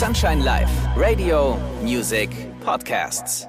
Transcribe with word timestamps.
Sunshine 0.00 0.42
Live, 0.42 0.70
Radio, 0.96 1.58
Music, 1.82 2.30
Podcasts. 2.64 3.46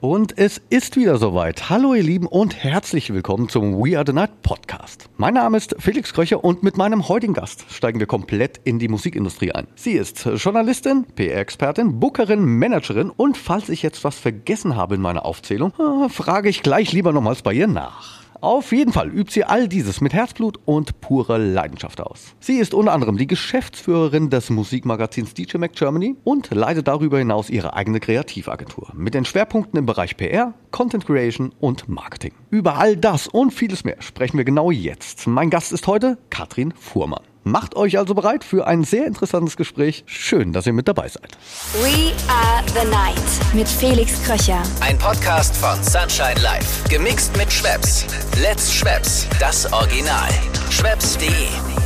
Und 0.00 0.36
es 0.36 0.60
ist 0.68 0.96
wieder 0.96 1.16
soweit. 1.16 1.70
Hallo 1.70 1.94
ihr 1.94 2.02
Lieben 2.02 2.26
und 2.26 2.56
herzlich 2.56 3.12
willkommen 3.12 3.48
zum 3.48 3.76
We 3.76 3.96
Are 3.96 4.04
the 4.04 4.12
Night 4.12 4.42
Podcast. 4.42 5.08
Mein 5.16 5.34
Name 5.34 5.56
ist 5.56 5.76
Felix 5.78 6.12
Kröcher 6.12 6.42
und 6.42 6.64
mit 6.64 6.76
meinem 6.76 7.06
heutigen 7.08 7.34
Gast 7.34 7.66
steigen 7.70 8.00
wir 8.00 8.08
komplett 8.08 8.60
in 8.64 8.80
die 8.80 8.88
Musikindustrie 8.88 9.52
ein. 9.52 9.68
Sie 9.76 9.92
ist 9.92 10.24
Journalistin, 10.24 11.06
PR-Expertin, 11.14 12.00
Bookerin, 12.00 12.44
Managerin 12.44 13.10
und 13.10 13.36
falls 13.36 13.68
ich 13.68 13.84
jetzt 13.84 14.02
was 14.02 14.18
vergessen 14.18 14.74
habe 14.74 14.96
in 14.96 15.00
meiner 15.00 15.24
Aufzählung, 15.24 15.72
äh, 15.78 16.08
frage 16.08 16.48
ich 16.48 16.64
gleich 16.64 16.90
lieber 16.90 17.12
nochmals 17.12 17.42
bei 17.42 17.52
ihr 17.52 17.68
nach. 17.68 18.25
Auf 18.40 18.72
jeden 18.72 18.92
Fall 18.92 19.08
übt 19.08 19.32
sie 19.32 19.44
all 19.44 19.68
dieses 19.68 20.00
mit 20.00 20.12
Herzblut 20.12 20.58
und 20.64 21.00
purer 21.00 21.38
Leidenschaft 21.38 22.00
aus. 22.00 22.34
Sie 22.40 22.58
ist 22.58 22.74
unter 22.74 22.92
anderem 22.92 23.16
die 23.16 23.26
Geschäftsführerin 23.26 24.30
des 24.30 24.50
Musikmagazins 24.50 25.34
DJ 25.34 25.58
Mac 25.58 25.72
Germany 25.72 26.16
und 26.24 26.50
leitet 26.52 26.88
darüber 26.88 27.18
hinaus 27.18 27.48
ihre 27.48 27.74
eigene 27.74 28.00
Kreativagentur 28.00 28.90
mit 28.94 29.14
den 29.14 29.24
Schwerpunkten 29.24 29.78
im 29.78 29.86
Bereich 29.86 30.16
PR, 30.16 30.54
Content 30.70 31.06
Creation 31.06 31.54
und 31.60 31.88
Marketing. 31.88 32.32
Über 32.50 32.78
all 32.78 32.96
das 32.96 33.26
und 33.26 33.52
vieles 33.52 33.84
mehr 33.84 34.00
sprechen 34.00 34.36
wir 34.36 34.44
genau 34.44 34.70
jetzt. 34.70 35.26
Mein 35.26 35.50
Gast 35.50 35.72
ist 35.72 35.86
heute 35.86 36.18
Katrin 36.30 36.72
Fuhrmann. 36.72 37.22
Macht 37.46 37.76
euch 37.76 37.96
also 37.96 38.12
bereit 38.12 38.42
für 38.42 38.66
ein 38.66 38.82
sehr 38.82 39.06
interessantes 39.06 39.56
Gespräch. 39.56 40.02
Schön, 40.08 40.52
dass 40.52 40.66
ihr 40.66 40.72
mit 40.72 40.88
dabei 40.88 41.06
seid. 41.06 41.38
We 41.74 42.12
are 42.28 42.64
the 42.74 42.84
night 42.90 43.54
mit 43.54 43.68
Felix 43.68 44.20
Kröcher. 44.24 44.60
Ein 44.80 44.98
Podcast 44.98 45.56
von 45.56 45.80
Sunshine 45.80 46.42
Live. 46.42 46.82
Gemixt 46.88 47.36
mit 47.36 47.52
Schwepps. 47.52 48.04
Let's 48.42 48.74
Schwepps. 48.74 49.28
Das 49.38 49.72
Original. 49.72 50.28
Schwepps.de. 50.70 51.85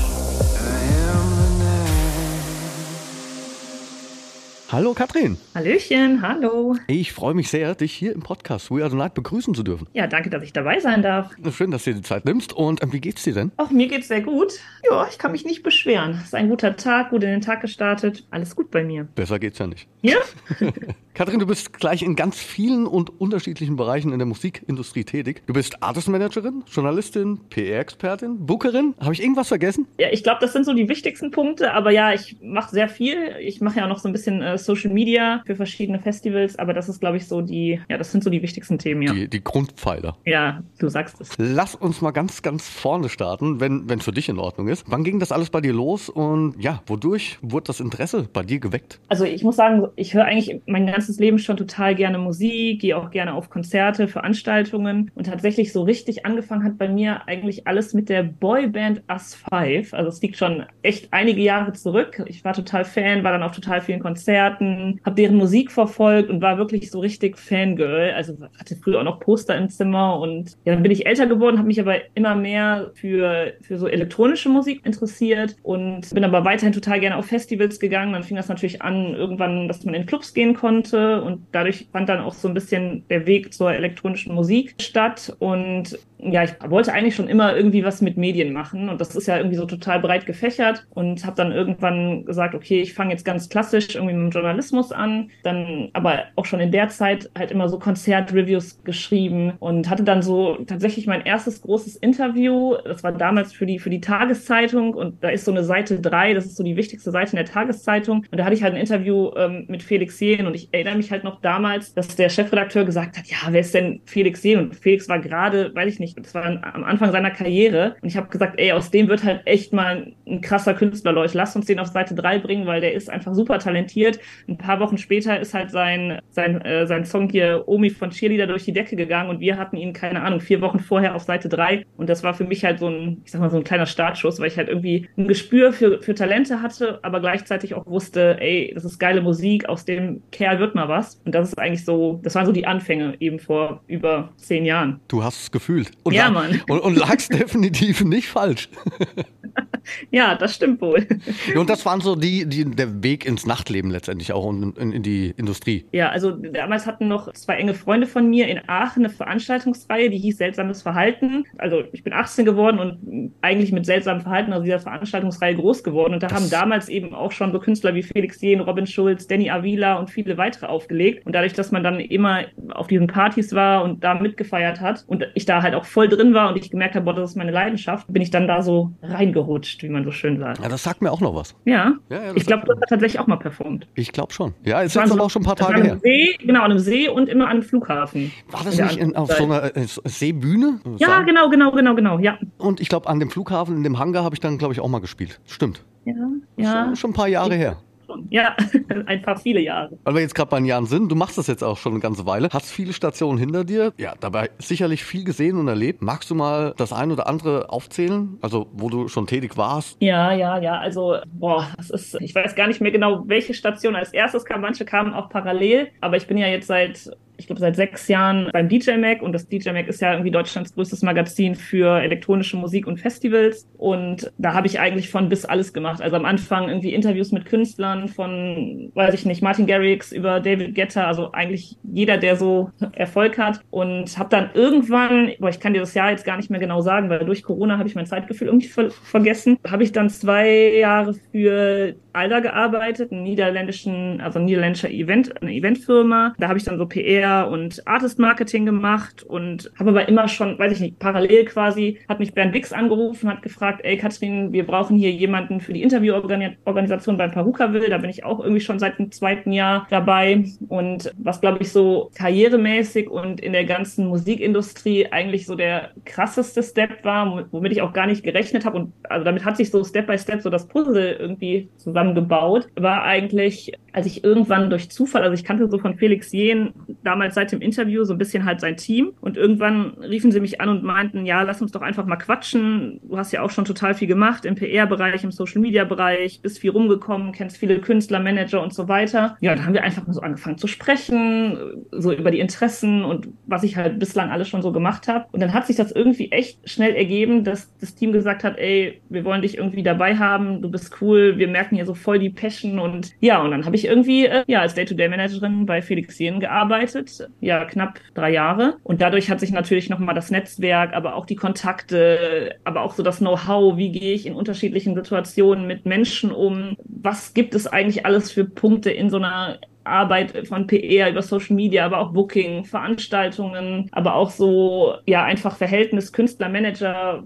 Hallo 4.73 4.95
Katrin. 4.95 5.37
Hallöchen, 5.53 6.23
hallo. 6.23 6.77
Ich 6.87 7.13
freue 7.13 7.35
mich 7.35 7.49
sehr, 7.49 7.75
dich 7.75 7.93
hier 7.93 8.13
im 8.13 8.21
Podcast 8.21 8.71
We 8.71 8.83
Are 8.83 8.89
the 8.89 8.95
Night 8.95 9.15
begrüßen 9.15 9.53
zu 9.53 9.65
dürfen. 9.65 9.89
Ja, 9.95 10.07
danke, 10.07 10.31
dass 10.31 10.45
ich 10.45 10.53
dabei 10.53 10.79
sein 10.79 11.03
darf. 11.03 11.33
Schön, 11.53 11.73
dass 11.73 11.83
du 11.83 11.91
dir 11.91 11.97
die 11.97 12.03
Zeit 12.03 12.25
nimmst. 12.25 12.53
Und 12.53 12.81
äh, 12.81 12.93
wie 12.93 13.01
geht's 13.01 13.25
dir 13.25 13.35
denn? 13.35 13.51
Auch 13.57 13.71
mir 13.71 13.89
geht's 13.89 14.07
sehr 14.07 14.21
gut. 14.21 14.53
Ja, 14.89 15.09
ich 15.11 15.19
kann 15.19 15.33
mich 15.33 15.45
nicht 15.45 15.65
beschweren. 15.65 16.13
Es 16.13 16.27
ist 16.27 16.35
ein 16.37 16.49
guter 16.49 16.77
Tag, 16.77 17.11
gut 17.11 17.25
in 17.25 17.31
den 17.31 17.41
Tag 17.41 17.63
gestartet. 17.63 18.25
Alles 18.31 18.55
gut 18.55 18.71
bei 18.71 18.85
mir. 18.85 19.09
Besser 19.17 19.41
geht's 19.41 19.59
ja 19.59 19.67
nicht. 19.67 19.89
Ja? 20.03 20.19
Katrin, 21.15 21.41
du 21.41 21.47
bist 21.47 21.73
gleich 21.73 22.03
in 22.03 22.15
ganz 22.15 22.39
vielen 22.39 22.87
und 22.87 23.21
unterschiedlichen 23.21 23.75
Bereichen 23.75 24.13
in 24.13 24.21
der 24.21 24.27
Musikindustrie 24.27 25.03
tätig. 25.03 25.43
Du 25.47 25.53
bist 25.53 25.83
Artist 25.83 26.09
Managerin, 26.09 26.63
Journalistin, 26.71 27.41
PR-Expertin, 27.51 28.47
Bookerin. 28.47 28.95
Habe 29.01 29.15
ich 29.15 29.21
irgendwas 29.21 29.49
vergessen? 29.49 29.89
ja, 29.99 30.09
ich 30.13 30.23
glaube, 30.23 30.39
das 30.41 30.53
sind 30.53 30.65
so 30.65 30.73
die 30.75 30.89
wichtigsten 30.89 31.33
Punkte. 31.33 31.73
Aber 31.73 31.91
ja, 31.91 32.13
ich 32.13 32.37
mache 32.41 32.71
sehr 32.71 32.89
viel. 32.89 33.35
Ich 33.41 33.61
mache 33.61 33.79
ja 33.79 33.85
auch 33.87 33.89
noch 33.89 33.99
so 33.99 34.09
ein 34.09 34.13
bisschen 34.13 34.41
äh, 34.41 34.60
Social 34.65 34.93
Media 34.93 35.43
für 35.47 35.57
verschiedene 35.57 35.99
Festivals. 35.99 36.59
Aber 36.59 36.73
das 36.75 36.89
ist, 36.89 37.01
glaube 37.01 37.17
ich, 37.17 37.27
so 37.27 37.41
die, 37.41 37.81
ja, 37.89 37.99
das 37.99 38.13
sind 38.13 38.25
so 38.25 38.31
die 38.31 38.43
wichtigsten 38.43 38.79
Themen, 38.79 39.03
ja. 39.03 39.13
Die, 39.13 39.29
die 39.29 39.43
Grundpfeiler. 39.43 40.17
Ja, 40.25 40.63
du 40.79 40.89
sagst 40.89 41.21
es. 41.21 41.31
Lass 41.39 41.75
uns 41.75 42.01
mal 42.01 42.11
ganz, 42.11 42.43
ganz 42.43 42.69
vorne 42.69 43.09
starten, 43.09 43.61
wenn 43.61 43.89
es 43.89 44.05
für 44.05 44.13
dich 44.13 44.29
in 44.29 44.39
Ordnung 44.39 44.69
ist. 44.69 44.85
Wann 44.87 45.05
ging 45.05 45.19
das 45.19 45.33
alles 45.33 45.51
bei 45.51 45.61
dir 45.61 45.73
los 45.73 46.09
und 46.09 46.55
ja, 46.59 46.83
wodurch 46.87 47.39
wurde 47.43 47.65
das 47.67 47.81
Interesse 47.81 48.29
bei 48.33 48.43
dir 48.43 48.61
geweckt? 48.61 49.01
Also 49.09 49.25
ich 49.25 49.43
muss 49.43 49.57
sagen, 49.57 49.87
ich 49.97 50.15
höre 50.15 50.25
eigentlich 50.25 50.61
mein 50.67 50.87
ganzes 50.87 51.19
Leben 51.19 51.39
schon 51.39 51.57
total 51.57 51.95
gerne 51.95 52.19
Musik, 52.19 52.81
gehe 52.81 52.97
auch 52.97 53.11
gerne 53.11 53.35
auf 53.35 53.51
Konzerte, 53.51 54.09
Veranstaltungen 54.09 55.11
und 55.15 55.27
tatsächlich 55.27 55.73
so 55.73 55.83
richtig 55.83 56.27
angefangen 56.27 56.65
hat 56.65 56.79
bei 56.79 56.89
mir 56.89 57.27
eigentlich 57.27 57.67
alles 57.67 57.95
mit 57.95 58.09
der 58.09 58.23
Boyband 58.23 59.03
Us 59.11 59.35
Five. 59.35 59.95
Also 59.95 60.09
es 60.09 60.21
liegt 60.23 60.37
schon 60.37 60.65
echt 60.83 61.13
einige 61.13 61.41
Jahre 61.43 61.73
zurück. 61.73 62.23
Ich 62.27 62.45
war 62.45 62.55
total 62.55 62.85
Fan, 62.85 63.25
war 63.25 63.33
dann 63.33 63.43
auf 63.43 63.53
total 63.53 63.81
vielen 63.81 64.01
Konzerten, 64.01 64.50
habe 64.59 65.17
deren 65.17 65.37
Musik 65.37 65.71
verfolgt 65.71 66.31
und 66.31 66.41
war 66.41 66.59
wirklich 66.59 66.91
so 66.91 67.01
richtig 67.01 67.39
Fangirl. 67.39 68.13
Also 68.13 68.37
hatte 68.59 68.77
früher 68.77 69.01
auch 69.01 69.05
noch 69.05 69.21
Poster 69.21 69.57
im 69.57 69.69
Zimmer 69.69 70.19
und 70.21 70.57
ja, 70.65 70.75
dann 70.75 70.83
bin 70.83 70.93
ich 70.93 71.07
älter 71.07 71.27
geworden, 71.27 71.59
habe 71.59 71.69
mich 71.69 71.81
aber 71.81 71.97
immer 72.15 72.35
mehr 72.35 72.91
für, 72.95 73.53
für 73.63 73.79
so 73.79 73.87
elektronische 73.87 74.49
Musik 74.49 74.85
interessiert 74.85 75.57
und 75.63 76.13
bin 76.15 76.25
aber 76.25 76.45
weiterhin 76.45 76.73
total 76.73 77.01
gerne 77.01 77.17
auf 77.17 77.27
Festivals 77.27 77.79
gegangen. 77.79 78.13
Dann 78.13 78.23
fing 78.23 78.37
das 78.37 78.49
natürlich 78.49 78.83
an, 78.83 79.15
irgendwann, 79.15 79.69
dass 79.69 79.85
man 79.85 79.95
in 79.95 80.07
Clubs 80.07 80.35
gehen 80.35 80.55
konnte 80.55 81.23
und 81.23 81.47
dadurch 81.53 81.89
fand 81.93 82.09
dann 82.09 82.21
auch 82.21 82.35
so 82.35 82.49
ein 82.49 82.55
bisschen 82.55 83.05
der 83.09 83.27
Weg 83.27 83.53
zur 83.53 83.73
elektronischen 83.73 84.35
Musik 84.35 84.75
statt 84.81 85.35
und 85.39 85.99
ja, 86.23 86.45
ich 86.45 86.53
wollte 86.69 86.93
eigentlich 86.93 87.15
schon 87.15 87.29
immer 87.29 87.57
irgendwie 87.57 87.85
was 87.85 88.01
mit 88.01 88.17
Medien 88.17 88.53
machen 88.53 88.89
und 88.89 89.01
das 89.01 89.17
ist 89.17 89.27
ja 89.27 89.39
irgendwie 89.39 89.57
so 89.57 89.67
total 89.67 90.01
breit 90.01 90.27
gefächert 90.27 90.87
und 90.91 91.25
habe 91.25 91.37
dann 91.37 91.53
irgendwann 91.53 92.25
gesagt, 92.25 92.55
okay, 92.55 92.81
ich 92.81 92.95
fange 92.95 93.13
jetzt 93.13 93.25
ganz 93.25 93.49
klassisch 93.49 93.95
irgendwie 93.95 94.15
mit 94.15 94.25
dem 94.25 94.31
Journalismus 94.41 94.93
an, 94.93 95.31
dann 95.43 95.91
aber 95.93 96.25
auch 96.37 96.45
schon 96.45 96.61
in 96.61 96.73
der 96.73 96.89
Zeit 96.89 97.31
halt 97.37 97.51
immer 97.51 97.69
so 97.69 97.79
Konzertreviews 97.79 98.83
geschrieben 98.85 99.53
und 99.59 99.89
hatte 99.89 100.05
dann 100.05 100.23
so 100.23 100.57
tatsächlich 100.67 101.07
mein 101.07 101.23
erstes 101.23 101.63
großes 101.63 101.97
Interview, 101.97 102.77
das 102.85 103.03
war 103.03 103.13
damals 103.13 103.53
für 103.53 103.67
die 103.67 103.79
für 103.79 103.91
die 103.91 104.01
Tageszeitung 104.01 104.95
und 104.95 105.23
da 105.23 105.29
ist 105.29 105.45
so 105.45 105.51
eine 105.51 105.65
Seite 105.65 106.01
drei, 106.01 106.35
das 106.35 106.47
ist 106.47 106.57
so 106.57 106.65
die 106.65 106.77
wichtigste 106.77 107.11
Seite 107.11 107.33
in 107.33 107.37
der 107.37 107.53
Tageszeitung 107.53 108.27
und 108.31 108.39
da 108.39 108.45
hatte 108.45 108.55
ich 108.55 108.63
halt 108.63 108.75
ein 108.75 108.81
Interview 108.81 109.31
ähm, 109.37 109.65
mit 109.69 109.83
Felix 109.83 110.19
Jähn 110.21 110.47
und 110.47 110.55
ich 110.55 110.69
erinnere 110.73 110.97
mich 110.97 111.11
halt 111.11 111.25
noch 111.25 111.41
damals, 111.41 111.95
dass 111.95 112.17
der 112.17 112.29
Chefredakteur 112.29 112.85
gesagt 112.85 113.19
hat, 113.19 113.27
ja, 113.27 113.39
wer 113.51 113.61
ist 113.61 113.75
denn 113.75 114.01
Felix 114.05 114.43
Jähn? 114.43 114.61
Und 114.61 114.77
Felix 114.77 115.09
war 115.09 115.19
gerade, 115.19 115.75
weiß 115.75 115.93
ich 115.93 116.01
nicht, 116.01 116.19
das 116.19 116.35
war 116.35 116.45
am 116.45 116.85
Anfang 116.85 117.13
seiner 117.13 117.31
Karriere 117.31 117.97
und 118.01 118.09
ich 118.09 118.17
habe 118.17 118.29
gesagt, 118.29 118.59
ey, 118.59 118.73
aus 118.73 118.91
dem 118.91 119.09
wird 119.09 119.25
halt 119.25 119.43
echt 119.47 119.73
mal 119.73 120.13
ein 120.27 120.41
krasser 120.41 120.75
Künstler, 120.75 121.13
Leute, 121.13 121.37
lasst 121.37 121.57
uns 121.57 121.67
den 121.67 121.79
auf 121.79 121.89
Seite 121.89 122.15
drei 122.15 122.39
bringen, 122.39 122.67
weil 122.67 122.81
der 122.81 122.95
ist 122.95 123.11
einfach 123.11 123.35
super 123.35 123.59
talentiert. 123.59 124.19
Ein 124.49 124.59
paar 124.59 124.81
Wochen 124.81 124.99
später 124.99 125.39
ist 125.41 125.55
halt 125.55 125.71
sein 125.71 126.21
sein 126.31 126.61
äh, 126.63 126.87
sein 126.87 127.05
Song 127.05 127.29
hier 127.29 127.65
Omi 127.67 127.91
von 127.91 128.11
Cheerleader 128.11 128.47
durch 128.47 128.65
die 128.65 128.73
Decke 128.73 128.97
gegangen 128.97 129.31
und 129.31 129.41
wir 129.41 129.57
hatten 129.59 129.77
ihn 129.77 129.93
keine 129.93 130.23
Ahnung 130.23 130.41
vier 130.41 130.61
Wochen 130.61 130.79
vorher 130.81 131.15
auf 131.15 131.23
Seite 131.23 131.49
drei 131.49 131.85
und 131.97 132.09
das 132.09 132.23
war 132.23 132.35
für 132.35 132.45
mich 132.45 132.65
halt 132.65 132.79
so 132.79 132.89
ein, 132.89 133.23
ich 133.25 133.31
sag 133.33 133.41
mal 133.41 133.51
so 133.51 133.57
ein 133.57 133.65
kleiner 133.65 133.87
Startschuss, 133.87 134.41
weil 134.41 134.49
ich 134.49 134.57
halt 134.57 134.69
irgendwie 134.69 135.09
ein 135.17 135.29
Gespür 135.29 135.73
für 135.73 136.01
für 136.03 136.15
Talente 136.15 136.63
hatte, 136.63 136.99
aber 137.03 137.21
gleichzeitig 137.21 137.75
auch 137.75 137.87
wusste, 137.87 138.37
ey, 138.41 138.73
das 138.75 138.85
ist 138.85 138.99
geile 138.99 139.21
Musik, 139.23 139.69
aus 139.69 139.85
dem 139.85 140.23
Kerl 140.33 140.59
wird 140.59 140.75
mal 140.75 140.89
was 140.89 141.21
und 141.25 141.35
das 141.35 141.49
ist 141.49 141.59
eigentlich 141.59 141.85
so, 141.85 142.21
das 142.23 142.35
waren 142.35 142.47
so 142.47 142.53
die 142.53 142.67
Anfänge 142.67 143.15
eben 143.21 143.39
vor 143.39 143.83
über 143.87 144.31
zehn 144.37 144.65
Jahren. 144.65 145.01
Du 145.09 145.23
hast 145.25 145.43
es 145.43 145.51
gefühlt. 145.51 145.91
Und 146.03 146.15
Ja, 146.15 146.25
lag- 146.25 146.33
Mann. 146.33 146.61
Und, 146.69 146.81
und 146.81 146.97
lagst 146.97 147.33
definitiv 147.39 148.05
nicht 148.05 148.29
falsch. 148.29 148.69
Ja, 150.11 150.35
das 150.35 150.55
stimmt 150.55 150.81
wohl. 150.81 151.07
Und 151.55 151.71
das 151.71 151.87
waren 151.87 152.01
so 152.01 152.17
die, 152.17 152.47
die, 152.47 152.65
der 152.65 153.03
Weg 153.03 153.25
ins 153.25 153.47
Nachtleben 153.47 153.91
letztendlich 153.91 154.33
auch 154.33 154.45
und 154.45 154.77
in, 154.77 154.93
in 154.93 155.03
die 155.03 155.35
Industrie. 155.37 155.85
Ja, 155.93 156.09
also 156.09 156.33
damals 156.33 156.87
hatten 156.87 157.07
noch 157.07 157.33
zwei 157.33 157.57
enge 157.57 157.75
Freunde 157.75 158.07
von 158.07 158.29
mir 158.29 158.49
in 158.49 158.61
Aachen 158.69 159.05
eine 159.05 159.11
Veranstaltungsreihe, 159.13 160.11
die 160.11 160.19
hieß 160.19 160.39
Seltsames 160.39 160.83
Verhalten. 160.83 161.45
Also 161.59 161.85
ich 161.93 162.03
bin 162.03 162.13
18 162.13 162.45
geworden 162.45 162.79
und 162.79 163.33
eigentlich 163.41 163.73
mit 163.73 163.87
seltsamem 163.87 164.23
Verhalten 164.23 164.53
aus 164.53 164.65
dieser 164.65 164.81
Veranstaltungsreihe 164.81 165.55
groß 165.55 165.83
geworden. 165.85 166.15
Und 166.15 166.23
da 166.23 166.31
haben 166.31 166.51
damals 166.51 166.89
eben 166.89 167.15
auch 167.15 167.33
schon 167.33 167.53
so 167.53 167.61
Künstler 167.61 167.95
wie 167.95 168.03
Felix 168.03 168.41
Jähn, 168.41 168.61
Robin 168.61 168.87
Schulz, 168.87 169.27
Danny 169.27 169.51
Avila 169.51 169.99
und 169.99 170.11
viele 170.11 170.37
weitere 170.37 170.67
aufgelegt. 170.67 171.27
Und 171.27 171.35
dadurch, 171.35 171.53
dass 171.53 171.71
man 171.71 171.85
dann 171.85 172.01
immer 172.01 172.45
auf 172.71 172.87
diesen 172.89 173.07
Partys 173.07 173.55
war 173.55 173.85
und 173.85 174.03
da 174.03 174.15
mitgefeiert 174.15 174.81
hat 174.81 175.05
und 175.07 175.27
ich 175.35 175.45
da 175.45 175.63
halt 175.63 175.75
auch 175.75 175.85
voll 175.85 176.09
drin 176.09 176.35
war 176.35 176.51
und 176.51 176.57
ich 176.57 176.71
gemerkt 176.71 176.95
habe, 176.95 177.05
boah, 177.05 177.15
das 177.15 177.31
ist 177.31 177.37
meine 177.37 177.53
Leidenschaft, 177.53 178.13
bin 178.13 178.23
ich 178.23 178.31
dann 178.31 178.49
da 178.49 178.63
so 178.63 178.93
reingerutscht, 179.03 179.70
wie 179.83 179.89
man 179.89 180.05
so 180.05 180.11
schön 180.11 180.39
sagt. 180.39 180.61
Ja, 180.63 180.69
das 180.69 180.83
sagt 180.83 181.03
mir 181.03 181.11
auch 181.13 181.21
noch 181.21 181.35
was. 181.35 181.55
Ja, 181.65 181.95
Ja, 182.09 182.17
ja, 182.17 182.21
das 182.29 182.37
ich 182.37 182.47
glaube, 182.47 182.61
sagt 182.63 182.69
du 182.69 182.73
hast 182.73 182.81
da 182.83 182.87
tatsächlich 182.87 183.21
auch 183.21 183.27
mal 183.27 183.37
performt. 183.37 183.87
Ich 183.95 184.13
glaube 184.13 184.33
schon. 184.33 184.55
Ja, 184.65 184.75
Das 184.83 184.95
jetzt 184.95 184.97
waren 184.97 185.11
aber 185.11 185.19
so- 185.21 185.25
auch 185.27 185.31
schon 185.31 185.43
ein 185.43 185.47
paar 185.47 185.55
das 185.57 185.67
Tage 185.67 185.83
her. 185.83 185.99
See, 186.03 186.37
genau, 186.41 186.61
an 186.63 186.71
einem 186.71 186.79
See 186.79 187.09
und 187.09 187.29
immer 187.29 187.45
an 187.45 187.51
einem 187.53 187.63
Flughafen. 187.63 188.33
War 188.51 188.65
das 188.65 188.77
nicht 188.79 188.97
in, 188.97 189.17
auf 189.17 189.31
so 189.33 189.45
einer 189.45 189.77
äh, 189.77 189.87
Seebühne? 190.05 190.81
Ja, 190.99 191.09
Sagen- 191.09 191.27
genau, 191.27 191.49
genau, 191.49 191.71
genau, 191.73 191.95
genau, 191.95 192.19
ja. 192.19 192.39
Und 192.59 192.81
ich 192.81 192.89
glaube, 192.89 193.09
an 193.09 193.21
dem 193.21 193.31
Flughafen, 193.31 193.77
in 193.77 193.83
dem 193.83 193.99
Hangar, 193.99 194.25
habe 194.25 194.35
ich 194.35 194.41
dann, 194.41 194.59
glaube 194.59 194.75
ich, 194.75 194.81
auch 194.81 194.89
mal 194.89 195.01
gespielt. 195.01 195.41
Stimmt. 195.47 195.85
Ja, 196.05 196.15
ja, 196.57 196.85
Schon, 196.87 196.97
schon 196.97 197.11
ein 197.11 197.15
paar 197.15 197.29
Jahre 197.29 197.55
her. 197.55 197.77
Schon. 198.21 198.27
Ja, 198.31 198.57
ein 199.07 199.23
paar 199.23 199.39
viele 199.39 199.61
Jahre. 199.61 199.99
Weil 200.05 200.15
wir 200.15 200.21
jetzt 200.21 200.35
gerade 200.35 200.51
bei 200.51 200.59
den 200.59 200.67
Jahren 200.67 200.87
sind, 200.87 201.11
du 201.11 201.17
machst 201.17 201.39
das 201.39 201.47
jetzt 201.47 201.63
auch 201.63 201.77
schon 201.77 201.93
eine 201.93 202.01
ganze 202.01 202.27
Weile, 202.27 202.49
hast 202.53 202.71
viele 202.71 202.93
Stationen 202.93 203.39
hinter 203.39 203.65
dir, 203.65 203.93
ja, 203.97 204.15
dabei 204.21 204.51
sicherlich 204.59 205.05
viel 205.05 205.25
gesehen 205.25 205.57
und 205.57 205.69
erlebt. 205.69 206.03
Magst 206.03 206.31
du 206.31 206.35
mal 206.35 206.75
das 206.77 206.93
ein 206.93 207.11
oder 207.11 207.27
andere 207.27 207.71
aufzählen? 207.71 208.39
Also, 208.41 208.69
wo 208.73 208.89
du 208.89 209.09
schon 209.09 209.27
tätig 209.27 209.57
warst? 209.57 209.97
Ja, 210.01 210.33
ja, 210.33 210.59
ja, 210.59 210.79
also, 210.79 211.17
boah, 211.33 211.67
das 211.77 211.91
ist, 211.91 212.21
ich 212.21 212.35
weiß 212.35 212.55
gar 212.55 212.69
nicht 212.69 212.81
mehr 212.81 212.93
genau, 212.93 213.25
welche 213.27 213.55
Station 213.55 213.97
als 213.97 214.13
erstes 214.13 214.45
kam. 214.45 214.61
Manche 214.61 214.85
kamen 214.85 215.15
auch 215.15 215.29
parallel, 215.29 215.89
aber 216.01 216.17
ich 216.17 216.27
bin 216.27 216.37
ja 216.37 216.47
jetzt 216.47 216.67
seit 216.67 217.11
ich 217.41 217.47
glaube, 217.47 217.61
seit 217.61 217.75
sechs 217.75 218.07
Jahren 218.09 218.51
beim 218.53 218.69
DJ 218.69 218.97
Mag 218.99 219.23
und 219.23 219.33
das 219.33 219.49
DJ 219.49 219.71
Mag 219.71 219.89
ist 219.89 220.01
ja 220.01 220.13
irgendwie 220.13 220.31
Deutschlands 220.31 220.75
größtes 220.75 221.03
Magazin 221.03 221.55
für 221.55 222.01
elektronische 222.01 222.57
Musik 222.57 222.87
und 222.87 223.01
Festivals. 223.01 223.67
Und 223.79 224.31
da 224.39 224.53
habe 224.53 224.67
ich 224.67 224.79
eigentlich 224.79 225.09
von 225.09 225.29
bis 225.29 225.45
alles 225.47 225.73
gemacht. 225.73 226.03
Also 226.03 226.17
am 226.17 226.27
Anfang 226.27 226.69
irgendwie 226.69 226.93
Interviews 226.93 227.33
mit 227.33 227.47
Künstlern 227.47 228.09
von, 228.09 228.93
weiß 228.95 229.15
ich 229.15 229.25
nicht, 229.25 229.43
Martin 229.43 229.67
Garrix 229.67 230.13
über 230.13 230.41
David 230.41 230.75
Guetta, 230.75 231.07
also 231.07 231.33
eigentlich 231.33 231.79
jeder, 231.83 232.19
der 232.19 232.37
so 232.37 232.71
Erfolg 232.93 233.39
hat. 233.39 233.61
Und 233.71 234.19
habe 234.19 234.29
dann 234.29 234.51
irgendwann, 234.53 235.33
boah, 235.39 235.49
ich 235.49 235.61
kann 235.61 235.73
dir 235.73 235.81
das 235.81 235.95
Jahr 235.95 236.11
jetzt 236.11 236.27
gar 236.27 236.37
nicht 236.37 236.51
mehr 236.51 236.61
genau 236.61 236.83
sagen, 236.83 237.09
weil 237.09 237.25
durch 237.25 237.43
Corona 237.43 237.79
habe 237.79 237.89
ich 237.89 237.95
mein 237.95 238.07
Zeitgefühl 238.07 238.49
irgendwie 238.49 238.69
ver 238.69 238.91
vergessen, 238.91 239.59
habe 239.67 239.83
ich 239.83 239.93
dann 239.93 240.11
zwei 240.11 240.77
Jahre 240.79 241.15
für 241.33 241.95
Alda 242.13 242.41
gearbeitet, 242.41 243.13
niederländischen, 243.13 244.21
also 244.21 244.39
niederländischer 244.39 244.91
Event, 244.91 245.41
eine 245.41 245.53
Eventfirma. 245.53 246.35
Da 246.39 246.49
habe 246.49 246.59
ich 246.59 246.65
dann 246.65 246.79
so 246.79 246.87
PR 246.87 247.49
und 247.51 247.87
Artist 247.87 248.19
Marketing 248.19 248.67
gemacht 248.67 249.23
und 249.23 249.71
habe 249.79 249.91
aber 249.91 250.09
immer 250.09 250.29
schon, 250.29 250.59
weiß 250.59 250.73
ich 250.73 250.81
nicht, 250.81 250.99
parallel 250.99 251.45
quasi, 251.45 251.99
hat 252.09 252.21
mich 252.21 252.35
Bernd 252.35 252.55
Wix 252.55 252.73
angerufen, 252.73 253.29
hat 253.29 253.43
gefragt, 253.43 253.81
ey 253.85 253.97
Katrin, 253.97 254.53
wir 254.53 254.67
brauchen 254.67 254.97
hier 254.97 255.11
jemanden 255.11 255.61
für 255.61 255.73
die 255.73 255.83
Intervieworganisation 255.83 257.17
beim 257.17 257.31
Will. 257.35 257.89
Da 257.89 257.99
bin 257.99 258.11
ich 258.11 258.25
auch 258.25 258.41
irgendwie 258.41 258.61
schon 258.61 258.79
seit 258.79 258.99
dem 258.99 259.11
zweiten 259.11 259.53
Jahr 259.53 259.87
dabei. 259.91 260.45
Und 260.69 261.13
was, 261.19 261.41
glaube 261.41 261.59
ich, 261.61 261.73
so 261.73 262.11
karrieremäßig 262.15 263.09
und 263.09 263.41
in 263.41 263.53
der 263.53 263.65
ganzen 263.65 264.07
Musikindustrie 264.07 265.07
eigentlich 265.11 265.47
so 265.47 265.55
der 265.55 265.91
krasseste 266.05 266.63
Step 266.63 267.05
war, 267.05 267.47
womit 267.51 267.73
ich 267.73 267.83
auch 267.83 267.93
gar 267.93 268.07
nicht 268.07 268.23
gerechnet 268.23 268.65
habe. 268.65 268.79
Und 268.79 268.93
also 269.09 269.25
damit 269.25 269.45
hat 269.45 269.57
sich 269.57 269.71
so 269.71 269.85
Step 269.85 270.07
by 270.07 270.19
Step 270.19 270.43
so 270.43 270.51
das 270.51 270.67
Puzzle 270.69 271.17
irgendwie 271.19 271.69
zusammengebaut, 272.01 272.69
war 272.77 273.03
eigentlich, 273.05 273.73
als 273.93 274.07
ich 274.07 274.25
irgendwann 274.25 274.71
durch 274.71 274.91
Zufall, 274.91 275.23
also 275.23 275.35
ich 275.35 275.45
kannte 275.45 275.69
so 275.69 275.79
von 275.79 275.97
Felix 275.97 276.33
Jehn 276.33 276.73
damals 277.03 277.35
seit 277.35 277.53
dem 277.53 277.61
Interview 277.61 278.05
so 278.05 278.15
ein 278.15 278.19
bisschen 278.19 278.45
halt 278.45 278.61
sein 278.61 278.77
Team 278.77 279.13
und 279.21 279.37
irgendwann 279.37 279.95
riefen 280.01 280.33
sie 280.33 280.41
mich 280.41 280.61
an 280.61 280.69
und 280.69 280.83
meinten, 280.83 281.27
ja, 281.27 281.43
lass 281.43 281.63
uns 281.63 281.73
doch 281.73 281.83
einfach 281.83 282.07
mal 282.07 282.17
quatschen. 282.17 283.01
Du 283.03 283.17
hast 283.17 283.33
ja 283.33 283.43
auch 283.43 283.51
schon 283.51 283.65
total 283.65 283.95
viel 283.95 284.09
gemacht 284.09 284.45
im 284.45 284.55
PR-Bereich, 284.55 285.25
im 285.25 285.33
Social-Media-Bereich, 285.33 286.41
bist 286.43 286.59
viel 286.59 286.71
rumgekommen, 286.71 287.33
kennst 287.33 287.57
viele 287.57 287.81
Künstler, 287.81 288.21
Manager 288.21 288.63
und 288.63 288.75
so 288.75 288.89
weiter. 288.89 289.37
Ja, 289.41 289.55
da 289.55 289.65
haben 289.65 289.75
wir 289.75 289.83
einfach 289.83 290.07
mal 290.07 290.13
so 290.13 290.21
angefangen 290.21 290.59
zu 290.59 290.67
sprechen, 290.67 291.85
so 291.91 292.13
über 292.13 292.31
die 292.31 292.41
Interessen 292.41 293.05
und 293.05 293.29
was 293.47 293.63
ich 293.63 293.77
halt 293.77 293.99
bislang 293.99 294.31
alles 294.31 294.49
schon 294.49 294.63
so 294.63 294.73
gemacht 294.73 295.09
habe. 295.09 295.27
Und 295.33 295.41
dann 295.41 295.53
hat 295.53 295.67
sich 295.67 295.77
das 295.77 295.93
irgendwie 295.93 296.31
echt 296.33 296.69
schnell 296.69 296.95
ergeben, 296.95 297.45
dass 297.45 297.77
das 297.79 297.95
Team 297.95 298.13
gesagt 298.13 298.45
hat, 298.45 298.59
ey, 298.59 299.01
wir 299.09 299.25
wollen 299.25 299.43
dich 299.43 299.59
irgendwie 299.59 299.83
dabei 299.83 300.17
haben, 300.17 300.63
du 300.63 300.71
bist 300.71 301.01
cool, 301.01 301.39
wir 301.39 301.49
merken 301.49 301.77
hier 301.77 301.87
so 301.87 301.95
voll 301.95 302.19
die 302.19 302.31
Passion 302.31 302.79
und 302.79 303.13
ja, 303.21 303.43
und 303.43 303.51
dann 303.51 303.65
habe 303.65 303.77
ich 303.77 303.80
irgendwie 303.85 304.27
äh, 304.27 304.45
ja 304.47 304.61
als 304.61 304.75
Day-to-Day-Managerin 304.75 305.67
bei 305.67 305.83
Felix 305.83 306.19
Jen 306.19 306.41
gearbeitet, 306.41 307.29
ja 307.41 307.65
knapp 307.65 308.01
drei 308.15 308.33
Jahre. 308.33 308.77
Und 308.83 309.01
dadurch 309.01 309.31
hat 309.31 309.41
sich 309.41 309.51
natürlich 309.51 309.89
nochmal 309.91 310.15
das 310.15 310.31
Netzwerk, 310.31 310.95
aber 310.95 311.15
auch 311.15 311.27
die 311.27 311.37
Kontakte, 311.37 312.57
aber 312.65 312.83
auch 312.83 312.95
so 312.95 313.03
das 313.03 313.19
Know-how, 313.19 313.77
wie 313.77 313.93
gehe 313.93 314.15
ich 314.15 314.27
in 314.27 314.35
unterschiedlichen 314.35 314.95
Situationen 314.95 315.67
mit 315.67 315.87
Menschen 315.87 316.33
um, 316.33 316.77
was 316.85 317.35
gibt 317.35 317.55
es 317.55 317.67
eigentlich 317.67 318.07
alles 318.07 318.31
für 318.31 318.45
Punkte 318.45 318.91
in 318.91 319.11
so 319.11 319.17
einer 319.17 319.59
Arbeit 319.85 320.47
von 320.47 320.67
PR 320.67 321.11
über 321.11 321.23
Social 321.23 321.57
Media, 321.57 321.85
aber 321.85 321.99
auch 321.99 322.13
Booking, 322.13 322.65
Veranstaltungen, 322.65 323.89
aber 323.93 324.15
auch 324.15 324.31
so, 324.31 324.95
ja, 325.07 325.25
einfach 325.25 325.57
Verhältnis 325.57 326.13
Künstler-Manager, 326.13 327.25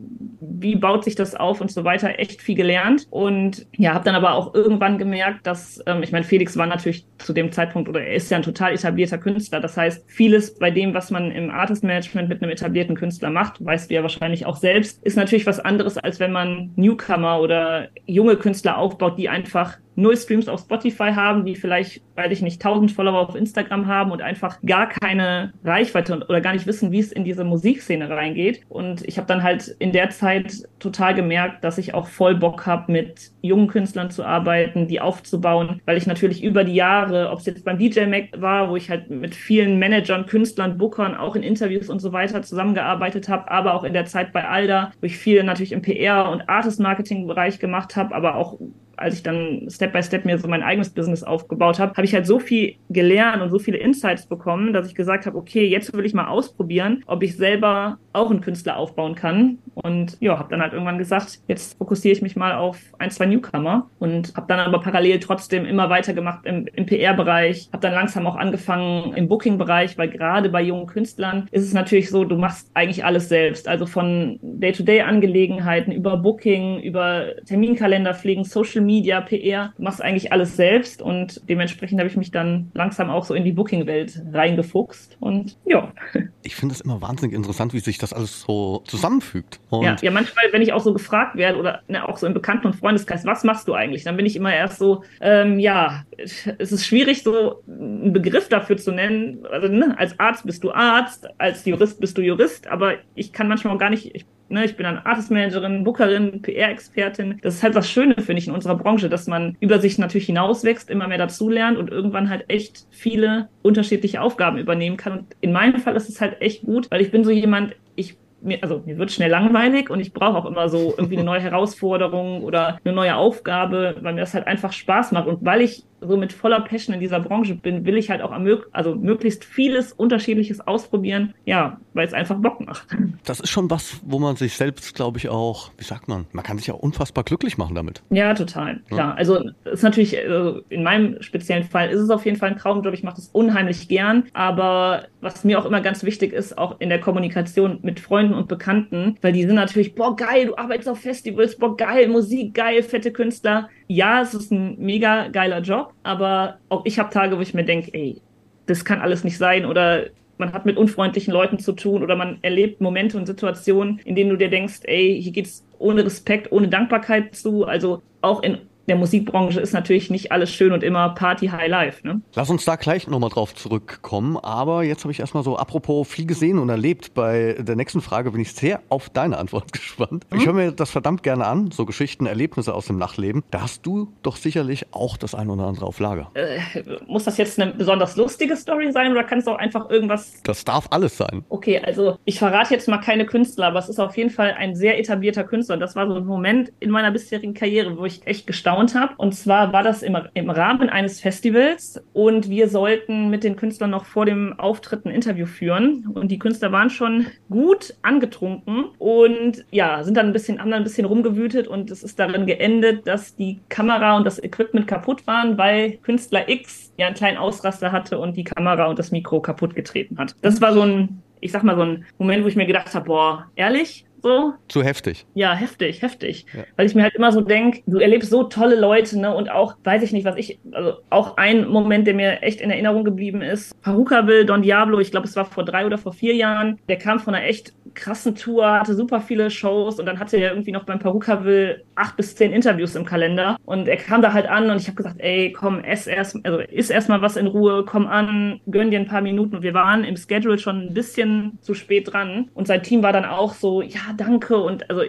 wie 0.64 0.76
baut 0.76 1.04
sich 1.04 1.14
das 1.14 1.34
auf 1.36 1.60
und 1.60 1.70
so 1.70 1.84
weiter, 1.84 2.18
echt 2.18 2.40
viel 2.40 2.56
gelernt. 2.56 3.06
Und 3.10 3.66
ja, 3.76 3.92
habe 3.92 4.04
dann 4.04 4.14
aber 4.14 4.34
auch 4.34 4.54
irgendwann 4.54 4.98
gemerkt, 4.98 5.46
dass, 5.46 5.80
ähm, 5.86 6.02
ich 6.02 6.10
meine, 6.10 6.24
Felix 6.24 6.56
war 6.56 6.66
natürlich 6.66 7.06
zu 7.18 7.34
dem 7.34 7.52
Zeitpunkt 7.52 7.88
oder 7.88 8.00
er 8.00 8.14
ist 8.14 8.30
ja 8.30 8.38
ein 8.38 8.42
total 8.42 8.72
etablierter 8.72 9.18
Künstler. 9.18 9.60
Das 9.60 9.76
heißt, 9.76 10.10
vieles 10.10 10.58
bei 10.58 10.70
dem, 10.70 10.94
was 10.94 11.10
man 11.10 11.30
im 11.30 11.50
Artist 11.50 11.84
Management 11.84 12.30
mit 12.30 12.42
einem 12.42 12.50
etablierten 12.50 12.96
Künstler 12.96 13.28
macht, 13.30 13.62
weißt 13.64 13.90
du 13.90 13.94
ja 13.94 14.02
wahrscheinlich 14.02 14.46
auch 14.46 14.56
selbst, 14.56 15.04
ist 15.04 15.16
natürlich 15.16 15.46
was 15.46 15.60
anderes, 15.60 15.98
als 15.98 16.18
wenn 16.18 16.32
man 16.32 16.72
Newcomer 16.76 17.40
oder 17.40 17.88
junge 18.06 18.36
Künstler 18.36 18.78
aufbaut, 18.78 19.18
die 19.18 19.28
einfach 19.28 19.76
null 19.96 20.16
Streams 20.16 20.48
auf 20.48 20.60
Spotify 20.60 21.12
haben, 21.12 21.44
die 21.44 21.54
vielleicht, 21.54 22.02
weil 22.14 22.32
ich 22.32 22.42
nicht, 22.42 22.60
tausend 22.60 22.92
Follower 22.92 23.28
auf 23.28 23.34
Instagram 23.34 23.86
haben 23.86 24.10
und 24.10 24.22
einfach 24.22 24.60
gar 24.64 24.88
keine 24.88 25.52
Reichweite 25.64 26.24
oder 26.28 26.40
gar 26.40 26.52
nicht 26.52 26.66
wissen, 26.66 26.92
wie 26.92 27.00
es 27.00 27.12
in 27.12 27.24
diese 27.24 27.44
Musikszene 27.44 28.08
reingeht. 28.08 28.62
Und 28.68 29.06
ich 29.06 29.18
habe 29.18 29.26
dann 29.26 29.42
halt 29.42 29.68
in 29.78 29.92
der 29.92 30.10
Zeit 30.10 30.68
total 30.78 31.14
gemerkt, 31.14 31.64
dass 31.64 31.78
ich 31.78 31.94
auch 31.94 32.06
voll 32.06 32.34
Bock 32.34 32.66
habe, 32.66 32.90
mit 32.92 33.32
jungen 33.42 33.68
Künstlern 33.68 34.10
zu 34.10 34.24
arbeiten, 34.24 34.88
die 34.88 35.00
aufzubauen, 35.00 35.80
weil 35.84 35.96
ich 35.96 36.06
natürlich 36.06 36.42
über 36.42 36.64
die 36.64 36.74
Jahre, 36.74 37.30
ob 37.30 37.40
es 37.40 37.46
jetzt 37.46 37.64
beim 37.64 37.78
DJ 37.78 38.06
Mac 38.06 38.28
war, 38.36 38.70
wo 38.70 38.76
ich 38.76 38.90
halt 38.90 39.10
mit 39.10 39.34
vielen 39.34 39.78
Managern, 39.78 40.26
Künstlern, 40.26 40.78
Bookern 40.78 41.14
auch 41.14 41.36
in 41.36 41.42
Interviews 41.42 41.88
und 41.88 42.00
so 42.00 42.12
weiter 42.12 42.42
zusammengearbeitet 42.42 43.28
habe, 43.28 43.50
aber 43.50 43.74
auch 43.74 43.84
in 43.84 43.92
der 43.92 44.06
Zeit 44.06 44.32
bei 44.32 44.46
Alda, 44.46 44.92
wo 45.00 45.06
ich 45.06 45.18
viel 45.18 45.42
natürlich 45.42 45.72
im 45.72 45.82
PR 45.82 46.30
und 46.30 46.48
Artist 46.48 46.80
Marketing 46.80 47.26
Bereich 47.26 47.58
gemacht 47.58 47.96
habe, 47.96 48.14
aber 48.14 48.36
auch 48.36 48.58
als 48.96 49.16
ich 49.16 49.22
dann 49.22 49.66
Step 49.68 49.92
by 49.92 50.02
Step 50.02 50.24
mir 50.24 50.38
so 50.38 50.48
mein 50.48 50.62
eigenes 50.62 50.90
Business 50.90 51.22
aufgebaut 51.22 51.78
habe, 51.78 51.92
habe 51.92 52.04
ich 52.04 52.14
halt 52.14 52.26
so 52.26 52.38
viel 52.38 52.76
gelernt 52.90 53.42
und 53.42 53.50
so 53.50 53.58
viele 53.58 53.78
Insights 53.78 54.26
bekommen, 54.26 54.72
dass 54.72 54.86
ich 54.86 54.94
gesagt 54.94 55.26
habe, 55.26 55.36
okay, 55.36 55.66
jetzt 55.66 55.92
will 55.94 56.04
ich 56.04 56.14
mal 56.14 56.28
ausprobieren, 56.28 57.02
ob 57.06 57.22
ich 57.22 57.36
selber 57.36 57.98
auch 58.12 58.30
einen 58.30 58.40
Künstler 58.40 58.76
aufbauen 58.76 59.14
kann. 59.14 59.58
Und 59.74 60.16
ja, 60.20 60.38
habe 60.38 60.48
dann 60.50 60.62
halt 60.62 60.72
irgendwann 60.72 60.98
gesagt, 60.98 61.40
jetzt 61.48 61.76
fokussiere 61.78 62.12
ich 62.12 62.22
mich 62.22 62.36
mal 62.36 62.54
auf 62.54 62.78
ein, 62.98 63.10
zwei 63.10 63.26
Newcomer 63.26 63.90
und 63.98 64.34
habe 64.36 64.46
dann 64.48 64.60
aber 64.60 64.80
parallel 64.80 65.18
trotzdem 65.18 65.64
immer 65.64 65.90
weitergemacht 65.90 66.46
im, 66.46 66.66
im 66.74 66.86
PR-Bereich, 66.86 67.68
habe 67.72 67.82
dann 67.82 67.92
langsam 67.92 68.26
auch 68.26 68.36
angefangen 68.36 69.14
im 69.14 69.28
Booking-Bereich, 69.28 69.98
weil 69.98 70.08
gerade 70.08 70.48
bei 70.48 70.62
jungen 70.62 70.86
Künstlern 70.86 71.48
ist 71.50 71.64
es 71.64 71.72
natürlich 71.72 72.08
so, 72.08 72.24
du 72.24 72.36
machst 72.36 72.70
eigentlich 72.74 73.04
alles 73.04 73.28
selbst, 73.28 73.66
also 73.66 73.86
von 73.86 74.38
Day-to-Day-Angelegenheiten 74.42 75.92
über 75.92 76.16
Booking, 76.16 76.80
über 76.80 77.34
Terminkalender 77.46 78.14
pflegen, 78.14 78.44
Social 78.44 78.83
Media, 78.84 79.20
PR. 79.20 79.72
Du 79.76 79.82
machst 79.82 80.02
eigentlich 80.02 80.32
alles 80.32 80.56
selbst 80.56 81.02
und 81.02 81.48
dementsprechend 81.48 81.98
habe 81.98 82.08
ich 82.08 82.16
mich 82.16 82.30
dann 82.30 82.70
langsam 82.74 83.10
auch 83.10 83.24
so 83.24 83.34
in 83.34 83.44
die 83.44 83.52
Booking-Welt 83.52 84.22
reingefuchst 84.32 85.16
und 85.20 85.56
ja. 85.64 85.92
Ich 86.46 86.56
finde 86.56 86.74
es 86.74 86.82
immer 86.82 87.00
wahnsinnig 87.00 87.34
interessant, 87.34 87.72
wie 87.72 87.80
sich 87.80 87.96
das 87.96 88.12
alles 88.12 88.42
so 88.42 88.82
zusammenfügt. 88.86 89.60
ja, 89.72 89.96
ja, 90.02 90.10
manchmal, 90.10 90.44
wenn 90.52 90.60
ich 90.60 90.74
auch 90.74 90.82
so 90.82 90.92
gefragt 90.92 91.36
werde 91.36 91.58
oder 91.58 91.80
ne, 91.88 92.06
auch 92.06 92.18
so 92.18 92.26
im 92.26 92.34
Bekannten- 92.34 92.66
und 92.66 92.74
Freundeskreis, 92.74 93.24
was 93.24 93.44
machst 93.44 93.66
du 93.66 93.72
eigentlich? 93.72 94.04
Dann 94.04 94.16
bin 94.16 94.26
ich 94.26 94.36
immer 94.36 94.54
erst 94.54 94.78
so, 94.78 95.04
ähm, 95.20 95.58
ja, 95.58 96.04
es 96.16 96.72
ist 96.72 96.86
schwierig, 96.86 97.22
so 97.22 97.62
einen 97.66 98.12
Begriff 98.12 98.48
dafür 98.48 98.76
zu 98.76 98.92
nennen. 98.92 99.46
Also 99.50 99.68
ne, 99.68 99.94
als 99.98 100.18
Arzt 100.20 100.44
bist 100.44 100.62
du 100.64 100.72
Arzt, 100.72 101.28
als 101.38 101.64
Jurist 101.64 101.98
bist 101.98 102.18
du 102.18 102.22
Jurist, 102.22 102.66
aber 102.66 102.96
ich 103.14 103.32
kann 103.32 103.48
manchmal 103.48 103.74
auch 103.74 103.78
gar 103.78 103.90
nicht, 103.90 104.14
ich 104.14 104.26
Ne, 104.54 104.64
ich 104.64 104.76
bin 104.76 104.84
dann 104.84 104.98
Artist-Managerin, 104.98 105.82
Bookerin, 105.82 106.40
PR-Expertin. 106.40 107.40
Das 107.42 107.54
ist 107.54 107.64
halt 107.64 107.74
das 107.74 107.90
Schöne, 107.90 108.14
finde 108.14 108.38
ich, 108.38 108.46
in 108.46 108.54
unserer 108.54 108.76
Branche, 108.76 109.08
dass 109.08 109.26
man 109.26 109.56
über 109.58 109.80
sich 109.80 109.98
natürlich 109.98 110.26
hinauswächst, 110.26 110.90
immer 110.90 111.08
mehr 111.08 111.18
dazulernt 111.18 111.76
und 111.76 111.90
irgendwann 111.90 112.30
halt 112.30 112.44
echt 112.46 112.86
viele 112.90 113.48
unterschiedliche 113.62 114.20
Aufgaben 114.22 114.58
übernehmen 114.58 114.96
kann. 114.96 115.18
Und 115.18 115.36
in 115.40 115.50
meinem 115.50 115.80
Fall 115.80 115.96
ist 115.96 116.08
es 116.08 116.20
halt 116.20 116.40
echt 116.40 116.62
gut, 116.62 116.88
weil 116.92 117.00
ich 117.00 117.10
bin 117.10 117.24
so 117.24 117.32
jemand, 117.32 117.74
ich 117.96 118.16
mir, 118.42 118.62
also 118.62 118.80
mir 118.86 118.96
wird 118.96 119.10
schnell 119.10 119.30
langweilig 119.30 119.90
und 119.90 119.98
ich 119.98 120.12
brauche 120.12 120.38
auch 120.38 120.46
immer 120.46 120.68
so 120.68 120.94
irgendwie 120.96 121.16
eine 121.16 121.24
neue 121.24 121.40
Herausforderung 121.40 122.44
oder 122.44 122.78
eine 122.84 122.94
neue 122.94 123.16
Aufgabe, 123.16 123.96
weil 124.02 124.12
mir 124.12 124.20
das 124.20 124.34
halt 124.34 124.46
einfach 124.46 124.72
Spaß 124.72 125.10
macht. 125.10 125.26
Und 125.26 125.44
weil 125.44 125.62
ich 125.62 125.82
so 126.06 126.16
mit 126.16 126.32
voller 126.32 126.60
Passion 126.60 126.94
in 126.94 127.00
dieser 127.00 127.20
Branche 127.20 127.54
bin, 127.54 127.84
will 127.84 127.96
ich 127.96 128.10
halt 128.10 128.22
auch 128.22 128.32
also 128.72 128.94
möglichst 128.94 129.44
vieles 129.44 129.92
Unterschiedliches 129.92 130.60
ausprobieren, 130.60 131.34
ja, 131.44 131.78
weil 131.92 132.06
es 132.06 132.12
einfach 132.12 132.36
Bock 132.36 132.60
macht. 132.60 132.86
Das 133.24 133.40
ist 133.40 133.50
schon 133.50 133.70
was, 133.70 134.00
wo 134.04 134.18
man 134.18 134.36
sich 134.36 134.54
selbst, 134.54 134.94
glaube 134.94 135.18
ich, 135.18 135.28
auch, 135.28 135.70
wie 135.78 135.84
sagt 135.84 136.08
man, 136.08 136.26
man 136.32 136.44
kann 136.44 136.58
sich 136.58 136.66
ja 136.66 136.74
unfassbar 136.74 137.24
glücklich 137.24 137.58
machen 137.58 137.74
damit. 137.74 138.02
Ja, 138.10 138.34
total, 138.34 138.80
klar. 138.88 139.10
Ja. 139.10 139.14
Also 139.14 139.50
ist 139.64 139.82
natürlich, 139.82 140.18
also 140.18 140.62
in 140.68 140.82
meinem 140.82 141.22
speziellen 141.22 141.64
Fall 141.64 141.90
ist 141.90 142.00
es 142.00 142.10
auf 142.10 142.24
jeden 142.24 142.36
Fall 142.36 142.50
ein 142.50 142.58
Traumjob, 142.58 142.92
ich 142.92 143.02
mache 143.02 143.16
das 143.16 143.28
unheimlich 143.28 143.88
gern, 143.88 144.24
aber 144.32 145.06
was 145.20 145.44
mir 145.44 145.58
auch 145.58 145.64
immer 145.64 145.80
ganz 145.80 146.04
wichtig 146.04 146.32
ist, 146.32 146.58
auch 146.58 146.80
in 146.80 146.88
der 146.88 147.00
Kommunikation 147.00 147.78
mit 147.82 148.00
Freunden 148.00 148.34
und 148.34 148.48
Bekannten, 148.48 149.16
weil 149.22 149.32
die 149.32 149.44
sind 149.44 149.54
natürlich, 149.54 149.94
boah, 149.94 150.16
geil, 150.16 150.46
du 150.46 150.56
arbeitest 150.56 150.88
auf 150.88 151.00
Festivals, 151.00 151.56
boah, 151.56 151.76
geil, 151.76 152.08
Musik, 152.08 152.54
geil, 152.54 152.82
fette 152.82 153.12
Künstler. 153.12 153.68
Ja, 153.86 154.22
es 154.22 154.34
ist 154.34 154.50
ein 154.50 154.78
mega 154.78 155.28
geiler 155.28 155.60
Job, 155.60 155.92
aber 156.02 156.58
auch 156.70 156.84
ich 156.86 156.98
habe 156.98 157.10
Tage, 157.10 157.36
wo 157.36 157.40
ich 157.42 157.54
mir 157.54 157.64
denke, 157.64 157.92
ey, 157.92 158.20
das 158.66 158.84
kann 158.84 159.00
alles 159.00 159.24
nicht 159.24 159.36
sein 159.36 159.66
oder 159.66 160.06
man 160.38 160.52
hat 160.52 160.66
mit 160.66 160.76
unfreundlichen 160.76 161.32
Leuten 161.32 161.58
zu 161.58 161.72
tun 161.72 162.02
oder 162.02 162.16
man 162.16 162.38
erlebt 162.42 162.80
Momente 162.80 163.16
und 163.16 163.26
Situationen, 163.26 164.00
in 164.04 164.16
denen 164.16 164.30
du 164.30 164.36
dir 164.36 164.50
denkst, 164.50 164.80
ey, 164.84 165.20
hier 165.22 165.32
geht's 165.32 165.64
ohne 165.78 166.04
Respekt, 166.04 166.50
ohne 166.50 166.68
Dankbarkeit 166.68 167.34
zu. 167.34 167.66
Also 167.66 168.02
auch 168.20 168.42
in 168.42 168.58
der 168.88 168.96
Musikbranche 168.96 169.60
ist 169.60 169.72
natürlich 169.72 170.10
nicht 170.10 170.32
alles 170.32 170.50
schön 170.50 170.72
und 170.72 170.82
immer 170.82 171.10
Party 171.10 171.48
High 171.48 171.68
Life. 171.68 172.06
Ne? 172.06 172.20
Lass 172.34 172.50
uns 172.50 172.64
da 172.64 172.76
gleich 172.76 173.08
nochmal 173.08 173.30
drauf 173.30 173.54
zurückkommen. 173.54 174.36
Aber 174.36 174.82
jetzt 174.84 175.04
habe 175.04 175.12
ich 175.12 175.20
erstmal 175.20 175.42
so, 175.42 175.56
apropos 175.56 176.08
viel 176.08 176.26
gesehen 176.26 176.58
und 176.58 176.68
erlebt, 176.68 177.14
bei 177.14 177.56
der 177.58 177.76
nächsten 177.76 178.00
Frage 178.00 178.30
bin 178.30 178.40
ich 178.40 178.52
sehr 178.52 178.80
auf 178.88 179.08
deine 179.10 179.38
Antwort 179.38 179.72
gespannt. 179.72 180.26
Mhm. 180.30 180.38
Ich 180.38 180.46
höre 180.46 180.52
mir 180.52 180.72
das 180.72 180.90
verdammt 180.90 181.22
gerne 181.22 181.46
an, 181.46 181.70
so 181.70 181.86
Geschichten, 181.86 182.26
Erlebnisse 182.26 182.74
aus 182.74 182.86
dem 182.86 182.98
Nachtleben. 182.98 183.42
Da 183.50 183.62
hast 183.62 183.86
du 183.86 184.12
doch 184.22 184.36
sicherlich 184.36 184.86
auch 184.92 185.16
das 185.16 185.34
ein 185.34 185.48
oder 185.50 185.64
andere 185.64 185.86
auf 185.86 185.98
Lager. 185.98 186.30
Äh, 186.34 186.58
muss 187.06 187.24
das 187.24 187.38
jetzt 187.38 187.60
eine 187.60 187.72
besonders 187.72 188.16
lustige 188.16 188.56
Story 188.56 188.92
sein 188.92 189.12
oder 189.12 189.24
kann 189.24 189.38
es 189.38 189.46
auch 189.46 189.58
einfach 189.58 189.88
irgendwas. 189.90 190.42
Das 190.42 190.64
darf 190.64 190.86
alles 190.90 191.16
sein. 191.16 191.44
Okay, 191.48 191.80
also 191.84 192.18
ich 192.24 192.38
verrate 192.38 192.74
jetzt 192.74 192.88
mal 192.88 192.98
keine 192.98 193.26
Künstler, 193.26 193.68
aber 193.68 193.78
es 193.78 193.88
ist 193.88 193.98
auf 193.98 194.16
jeden 194.16 194.30
Fall 194.30 194.54
ein 194.58 194.74
sehr 194.76 194.98
etablierter 194.98 195.44
Künstler. 195.44 195.74
Und 195.74 195.80
das 195.80 195.96
war 195.96 196.06
so 196.06 196.14
ein 196.14 196.26
Moment 196.26 196.72
in 196.80 196.90
meiner 196.90 197.10
bisherigen 197.10 197.54
Karriere, 197.54 197.96
wo 197.98 198.04
ich 198.04 198.26
echt 198.26 198.46
gestaunt 198.46 198.73
habe. 198.74 199.14
Und 199.16 199.34
zwar 199.34 199.72
war 199.72 199.82
das 199.82 200.02
im, 200.02 200.16
im 200.34 200.50
Rahmen 200.50 200.88
eines 200.88 201.20
Festivals 201.20 202.02
und 202.12 202.48
wir 202.48 202.68
sollten 202.68 203.30
mit 203.30 203.44
den 203.44 203.56
Künstlern 203.56 203.90
noch 203.90 204.04
vor 204.04 204.26
dem 204.26 204.58
Auftritt 204.58 205.04
ein 205.04 205.10
Interview 205.10 205.46
führen. 205.46 206.06
Und 206.14 206.30
die 206.30 206.38
Künstler 206.38 206.72
waren 206.72 206.90
schon 206.90 207.26
gut 207.50 207.94
angetrunken 208.02 208.86
und 208.98 209.64
ja, 209.70 210.02
sind 210.02 210.16
dann 210.16 210.26
ein 210.26 210.32
bisschen, 210.32 210.60
haben 210.60 210.72
ein 210.72 210.84
bisschen 210.84 211.06
rumgewütet 211.06 211.68
und 211.68 211.90
es 211.90 212.02
ist 212.02 212.18
darin 212.18 212.46
geendet, 212.46 213.06
dass 213.06 213.36
die 213.36 213.60
Kamera 213.68 214.16
und 214.16 214.24
das 214.24 214.42
Equipment 214.42 214.86
kaputt 214.86 215.26
waren, 215.26 215.56
weil 215.58 215.98
Künstler 215.98 216.48
X 216.48 216.92
ja 216.96 217.06
einen 217.06 217.16
kleinen 217.16 217.38
Ausraster 217.38 217.92
hatte 217.92 218.18
und 218.18 218.36
die 218.36 218.44
Kamera 218.44 218.86
und 218.86 218.98
das 218.98 219.10
Mikro 219.10 219.40
kaputt 219.40 219.74
getreten 219.74 220.18
hat. 220.18 220.34
Das 220.42 220.60
war 220.60 220.72
so 220.72 220.82
ein, 220.82 221.22
ich 221.40 221.52
sag 221.52 221.62
mal, 221.62 221.76
so 221.76 221.82
ein 221.82 222.04
Moment, 222.18 222.44
wo 222.44 222.48
ich 222.48 222.56
mir 222.56 222.66
gedacht 222.66 222.94
habe, 222.94 223.06
boah, 223.06 223.46
ehrlich? 223.56 224.06
So. 224.24 224.54
Zu 224.68 224.82
heftig. 224.82 225.26
Ja, 225.34 225.52
heftig, 225.52 226.00
heftig. 226.00 226.46
Ja. 226.54 226.62
Weil 226.76 226.86
ich 226.86 226.94
mir 226.94 227.02
halt 227.02 227.14
immer 227.14 227.30
so 227.30 227.42
denke, 227.42 227.82
du 227.86 227.98
erlebst 227.98 228.30
so 228.30 228.44
tolle 228.44 228.74
Leute, 228.74 229.20
ne? 229.20 229.34
Und 229.34 229.50
auch, 229.50 229.76
weiß 229.84 230.02
ich 230.02 230.12
nicht, 230.12 230.24
was 230.24 230.36
ich, 230.36 230.58
also 230.72 230.94
auch 231.10 231.36
ein 231.36 231.68
Moment, 231.68 232.06
der 232.06 232.14
mir 232.14 232.42
echt 232.42 232.62
in 232.62 232.70
Erinnerung 232.70 233.04
geblieben 233.04 233.42
ist. 233.42 233.76
Will, 233.84 234.46
Don 234.46 234.62
Diablo, 234.62 234.98
ich 234.98 235.10
glaube, 235.10 235.26
es 235.26 235.36
war 235.36 235.44
vor 235.44 235.66
drei 235.66 235.84
oder 235.84 235.98
vor 235.98 236.14
vier 236.14 236.34
Jahren, 236.34 236.78
der 236.88 236.96
kam 236.96 237.20
von 237.20 237.34
einer 237.34 237.44
echt 237.44 237.74
krassen 237.92 238.34
Tour, 238.34 238.66
hatte 238.66 238.94
super 238.94 239.20
viele 239.20 239.50
Shows 239.50 240.00
und 240.00 240.06
dann 240.06 240.18
hatte 240.18 240.38
er 240.38 240.52
irgendwie 240.52 240.72
noch 240.72 240.84
beim 240.84 241.04
Will 241.04 241.84
acht 241.94 242.16
bis 242.16 242.34
zehn 242.36 242.52
Interviews 242.52 242.94
im 242.94 243.04
Kalender. 243.04 243.56
Und 243.64 243.88
er 243.88 243.96
kam 243.96 244.22
da 244.22 244.32
halt 244.32 244.46
an 244.46 244.70
und 244.70 244.80
ich 244.80 244.86
habe 244.86 244.96
gesagt, 244.96 245.16
ey, 245.18 245.52
komm, 245.52 245.80
ess 245.80 246.06
erst, 246.06 246.44
also 246.44 246.60
iss 246.60 246.90
erstmal 246.90 247.22
was 247.22 247.36
in 247.36 247.46
Ruhe, 247.46 247.84
komm 247.84 248.06
an, 248.06 248.60
gönn 248.70 248.90
dir 248.90 248.98
ein 248.98 249.06
paar 249.06 249.22
Minuten. 249.22 249.56
Und 249.56 249.62
wir 249.62 249.74
waren 249.74 250.04
im 250.04 250.16
Schedule 250.16 250.58
schon 250.58 250.88
ein 250.88 250.94
bisschen 250.94 251.58
zu 251.60 251.74
spät 251.74 252.12
dran. 252.12 252.50
Und 252.54 252.66
sein 252.66 252.82
Team 252.82 253.02
war 253.02 253.12
dann 253.12 253.24
auch 253.24 253.54
so, 253.54 253.82
ja, 253.82 254.00
danke. 254.16 254.56
Und 254.56 254.88
also 254.90 255.02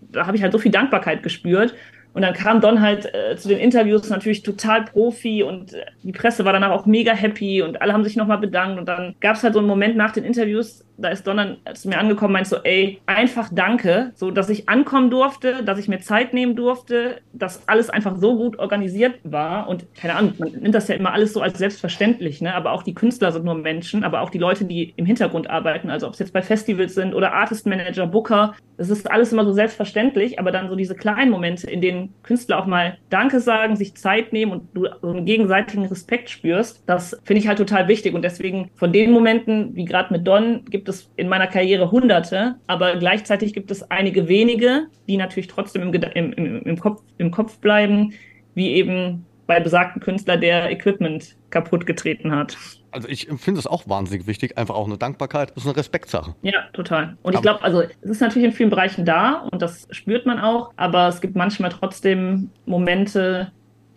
da 0.00 0.26
habe 0.26 0.36
ich 0.36 0.42
halt 0.42 0.52
so 0.52 0.58
viel 0.58 0.72
Dankbarkeit 0.72 1.22
gespürt. 1.22 1.74
Und 2.12 2.22
dann 2.22 2.34
kam 2.34 2.60
Don 2.60 2.80
halt 2.80 3.12
äh, 3.14 3.36
zu 3.36 3.48
den 3.48 3.58
Interviews 3.58 4.10
natürlich 4.10 4.42
total 4.42 4.84
Profi 4.84 5.44
und 5.44 5.74
äh, 5.74 5.84
die 6.02 6.10
Presse 6.10 6.44
war 6.44 6.52
danach 6.52 6.70
auch 6.70 6.84
mega 6.84 7.12
happy 7.12 7.62
und 7.62 7.80
alle 7.80 7.92
haben 7.92 8.02
sich 8.02 8.16
nochmal 8.16 8.38
bedankt. 8.38 8.80
Und 8.80 8.88
dann 8.88 9.14
gab 9.20 9.36
es 9.36 9.44
halt 9.44 9.54
so 9.54 9.60
einen 9.60 9.68
Moment 9.68 9.96
nach 9.96 10.10
den 10.10 10.24
Interviews, 10.24 10.84
da 11.00 11.08
ist 11.08 11.26
Don 11.26 11.36
dann 11.36 11.56
zu 11.74 11.88
mir 11.88 11.98
angekommen, 11.98 12.32
meint 12.32 12.46
so, 12.46 12.56
ey, 12.62 13.00
einfach 13.06 13.48
danke, 13.52 14.12
so, 14.14 14.30
dass 14.30 14.48
ich 14.48 14.68
ankommen 14.68 15.10
durfte, 15.10 15.64
dass 15.64 15.78
ich 15.78 15.88
mir 15.88 16.00
Zeit 16.00 16.34
nehmen 16.34 16.56
durfte, 16.56 17.20
dass 17.32 17.66
alles 17.68 17.90
einfach 17.90 18.16
so 18.16 18.36
gut 18.36 18.58
organisiert 18.58 19.18
war. 19.24 19.68
Und 19.68 19.86
keine 19.94 20.16
Ahnung, 20.16 20.34
man 20.38 20.52
nimmt 20.52 20.74
das 20.74 20.88
ja 20.88 20.94
immer 20.94 21.12
alles 21.12 21.32
so 21.32 21.40
als 21.40 21.58
selbstverständlich, 21.58 22.40
ne, 22.40 22.54
aber 22.54 22.72
auch 22.72 22.82
die 22.82 22.94
Künstler 22.94 23.32
sind 23.32 23.44
nur 23.44 23.54
Menschen, 23.54 24.04
aber 24.04 24.20
auch 24.20 24.30
die 24.30 24.38
Leute, 24.38 24.64
die 24.64 24.92
im 24.96 25.06
Hintergrund 25.06 25.48
arbeiten, 25.48 25.90
also 25.90 26.06
ob 26.06 26.14
es 26.14 26.18
jetzt 26.18 26.32
bei 26.32 26.42
Festivals 26.42 26.94
sind 26.94 27.14
oder 27.14 27.32
Artist 27.32 27.66
Manager, 27.66 28.06
Booker, 28.06 28.54
das 28.76 28.88
ist 28.88 29.10
alles 29.10 29.30
immer 29.30 29.44
so 29.44 29.52
selbstverständlich, 29.52 30.38
aber 30.38 30.52
dann 30.52 30.70
so 30.70 30.74
diese 30.74 30.94
kleinen 30.94 31.30
Momente, 31.30 31.70
in 31.70 31.82
denen 31.82 32.14
Künstler 32.22 32.58
auch 32.58 32.66
mal 32.66 32.96
Danke 33.10 33.40
sagen, 33.40 33.76
sich 33.76 33.94
Zeit 33.94 34.32
nehmen 34.32 34.52
und 34.52 34.68
du 34.74 34.86
so 35.02 35.10
einen 35.10 35.26
gegenseitigen 35.26 35.84
Respekt 35.84 36.30
spürst, 36.30 36.82
das 36.86 37.20
finde 37.24 37.40
ich 37.40 37.48
halt 37.48 37.58
total 37.58 37.88
wichtig. 37.88 38.14
Und 38.14 38.22
deswegen 38.22 38.70
von 38.74 38.92
den 38.92 39.10
Momenten, 39.12 39.76
wie 39.76 39.84
gerade 39.84 40.12
mit 40.12 40.26
Don, 40.26 40.64
gibt 40.64 40.88
es 40.88 40.89
es 40.90 41.10
in 41.16 41.28
meiner 41.28 41.46
Karriere 41.46 41.90
hunderte, 41.90 42.56
aber 42.66 42.96
gleichzeitig 42.96 43.54
gibt 43.54 43.70
es 43.70 43.90
einige 43.90 44.28
wenige, 44.28 44.88
die 45.08 45.16
natürlich 45.16 45.48
trotzdem 45.48 45.82
im, 45.82 45.94
im, 45.94 46.32
im, 46.34 46.62
im, 46.62 46.78
Kopf, 46.78 47.02
Kopf 47.30 47.58
bleiben, 47.58 48.12
wie 48.54 48.72
eben 48.72 49.24
bei 49.46 49.58
besagten 49.58 50.00
Künstler, 50.00 50.36
der 50.36 50.70
Equipment 50.70 51.34
kaputt 51.50 51.84
getreten 51.84 52.30
hat. 52.30 52.56
Also 52.92 53.08
ich 53.08 53.26
finde 53.38 53.58
es 53.58 53.66
auch 53.66 53.88
wahnsinnig 53.88 54.28
wichtig, 54.28 54.56
einfach 54.56 54.76
auch 54.76 54.86
eine 54.86 54.96
Dankbarkeit, 54.96 55.50
das 55.50 55.64
ist 55.64 55.68
eine 55.68 55.76
Respektsache. 55.76 56.36
Ja, 56.42 56.68
total. 56.72 57.16
Und 57.22 57.34
ich 57.34 57.42
glaube, 57.42 57.62
also 57.62 57.82
es 57.82 58.10
ist 58.10 58.20
natürlich 58.20 58.46
in 58.46 58.52
vielen 58.52 58.70
Bereichen 58.70 59.04
da 59.04 59.48
und 59.50 59.60
das 59.60 59.88
spürt 59.90 60.24
man 60.24 60.38
auch, 60.38 60.72
aber 60.76 61.08
es 61.08 61.20
gibt 61.20 61.34
manchmal 61.34 61.70
trotzdem 61.70 62.50
Momente, 62.66 63.50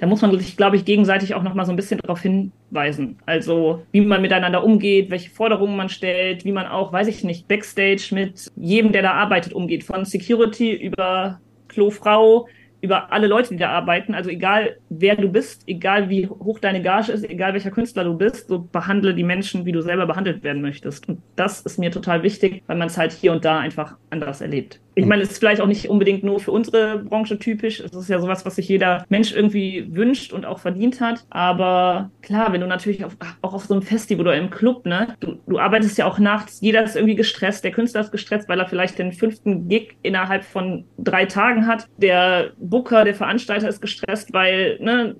da 0.03 0.09
muss 0.09 0.21
man 0.21 0.37
sich, 0.37 0.57
glaube 0.57 0.75
ich, 0.75 0.83
gegenseitig 0.83 1.33
auch 1.33 1.43
noch 1.43 1.53
mal 1.53 1.63
so 1.63 1.71
ein 1.71 1.77
bisschen 1.77 1.97
darauf 2.01 2.19
hinweisen. 2.19 3.19
Also, 3.25 3.83
wie 3.93 4.01
man 4.01 4.21
miteinander 4.21 4.61
umgeht, 4.61 5.09
welche 5.09 5.29
Forderungen 5.29 5.77
man 5.77 5.87
stellt, 5.87 6.43
wie 6.43 6.51
man 6.51 6.67
auch, 6.67 6.91
weiß 6.91 7.07
ich 7.07 7.23
nicht, 7.23 7.47
Backstage 7.47 8.09
mit 8.11 8.51
jedem, 8.57 8.91
der 8.91 9.01
da 9.01 9.13
arbeitet, 9.13 9.53
umgeht. 9.53 9.85
Von 9.85 10.03
Security 10.03 10.73
über 10.73 11.39
Klofrau, 11.69 12.49
über 12.81 13.13
alle 13.13 13.27
Leute, 13.27 13.51
die 13.51 13.59
da 13.59 13.69
arbeiten. 13.69 14.13
Also 14.13 14.29
egal, 14.29 14.75
wer 14.89 15.15
du 15.15 15.29
bist, 15.29 15.63
egal 15.67 16.09
wie 16.09 16.27
hoch 16.27 16.59
deine 16.59 16.81
Gage 16.81 17.13
ist, 17.13 17.23
egal 17.23 17.53
welcher 17.53 17.71
Künstler 17.71 18.03
du 18.03 18.17
bist, 18.17 18.49
so 18.49 18.59
behandle 18.59 19.15
die 19.15 19.23
Menschen, 19.23 19.65
wie 19.65 19.71
du 19.71 19.79
selber 19.79 20.05
behandelt 20.05 20.43
werden 20.43 20.61
möchtest. 20.61 21.07
Und 21.07 21.21
das 21.37 21.61
ist 21.61 21.79
mir 21.79 21.91
total 21.91 22.23
wichtig, 22.23 22.61
weil 22.67 22.75
man 22.75 22.87
es 22.87 22.97
halt 22.97 23.13
hier 23.13 23.31
und 23.31 23.45
da 23.45 23.57
einfach 23.59 23.95
anders 24.09 24.41
erlebt 24.41 24.81
ich 24.95 25.05
meine, 25.05 25.23
es 25.23 25.31
ist 25.31 25.39
vielleicht 25.39 25.61
auch 25.61 25.67
nicht 25.67 25.89
unbedingt 25.89 26.23
nur 26.23 26.39
für 26.39 26.51
unsere 26.51 26.99
Branche 26.99 27.39
typisch. 27.39 27.79
Es 27.79 27.93
ist 27.93 28.09
ja 28.09 28.19
sowas, 28.19 28.45
was 28.45 28.55
sich 28.55 28.67
jeder 28.67 29.05
Mensch 29.09 29.33
irgendwie 29.33 29.87
wünscht 29.95 30.33
und 30.33 30.45
auch 30.45 30.59
verdient 30.59 31.01
hat. 31.01 31.25
Aber 31.29 32.11
klar, 32.21 32.53
wenn 32.53 32.61
du 32.61 32.67
natürlich 32.67 33.03
auf, 33.03 33.17
auch 33.41 33.53
auf 33.53 33.65
so 33.65 33.73
einem 33.73 33.81
Festival 33.83 34.27
oder 34.27 34.37
im 34.37 34.49
Club, 34.49 34.85
ne, 34.85 35.15
du, 35.19 35.39
du 35.47 35.57
arbeitest 35.57 35.97
ja 35.97 36.05
auch 36.05 36.19
nachts, 36.19 36.61
jeder 36.61 36.83
ist 36.83 36.95
irgendwie 36.95 37.15
gestresst, 37.15 37.63
der 37.63 37.71
Künstler 37.71 38.01
ist 38.01 38.11
gestresst, 38.11 38.47
weil 38.49 38.59
er 38.59 38.67
vielleicht 38.67 38.99
den 38.99 39.13
fünften 39.13 39.67
Gig 39.67 39.95
innerhalb 40.03 40.43
von 40.43 40.85
drei 40.97 41.25
Tagen 41.25 41.65
hat. 41.65 41.87
Der 41.97 42.51
Booker, 42.57 43.03
der 43.03 43.15
Veranstalter 43.15 43.67
ist 43.67 43.81
gestresst, 43.81 44.33
weil, 44.33 44.77
ne, 44.79 45.15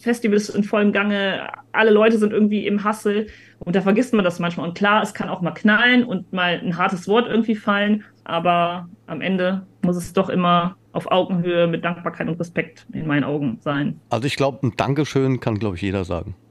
Festival 0.00 0.36
ist 0.36 0.48
in 0.50 0.64
vollem 0.64 0.92
Gange, 0.92 1.48
alle 1.72 1.90
Leute 1.90 2.18
sind 2.18 2.32
irgendwie 2.32 2.66
im 2.66 2.84
Hassel. 2.84 3.26
Und 3.60 3.74
da 3.74 3.80
vergisst 3.80 4.14
man 4.14 4.24
das 4.24 4.38
manchmal. 4.38 4.68
Und 4.68 4.78
klar, 4.78 5.02
es 5.02 5.14
kann 5.14 5.28
auch 5.28 5.40
mal 5.40 5.50
knallen 5.50 6.04
und 6.04 6.32
mal 6.32 6.60
ein 6.64 6.78
hartes 6.78 7.08
Wort 7.08 7.28
irgendwie 7.28 7.56
fallen 7.56 8.04
aber 8.28 8.88
am 9.06 9.20
Ende 9.20 9.66
muss 9.82 9.96
es 9.96 10.12
doch 10.12 10.28
immer 10.28 10.76
auf 10.92 11.10
Augenhöhe 11.10 11.66
mit 11.66 11.84
Dankbarkeit 11.84 12.28
und 12.28 12.38
Respekt 12.38 12.86
in 12.92 13.06
meinen 13.06 13.24
Augen 13.24 13.58
sein. 13.60 14.00
Also 14.10 14.26
ich 14.26 14.36
glaube, 14.36 14.66
ein 14.66 14.74
Dankeschön 14.76 15.40
kann, 15.40 15.58
glaube 15.58 15.76
ich, 15.76 15.82
jeder 15.82 16.04
sagen. 16.04 16.34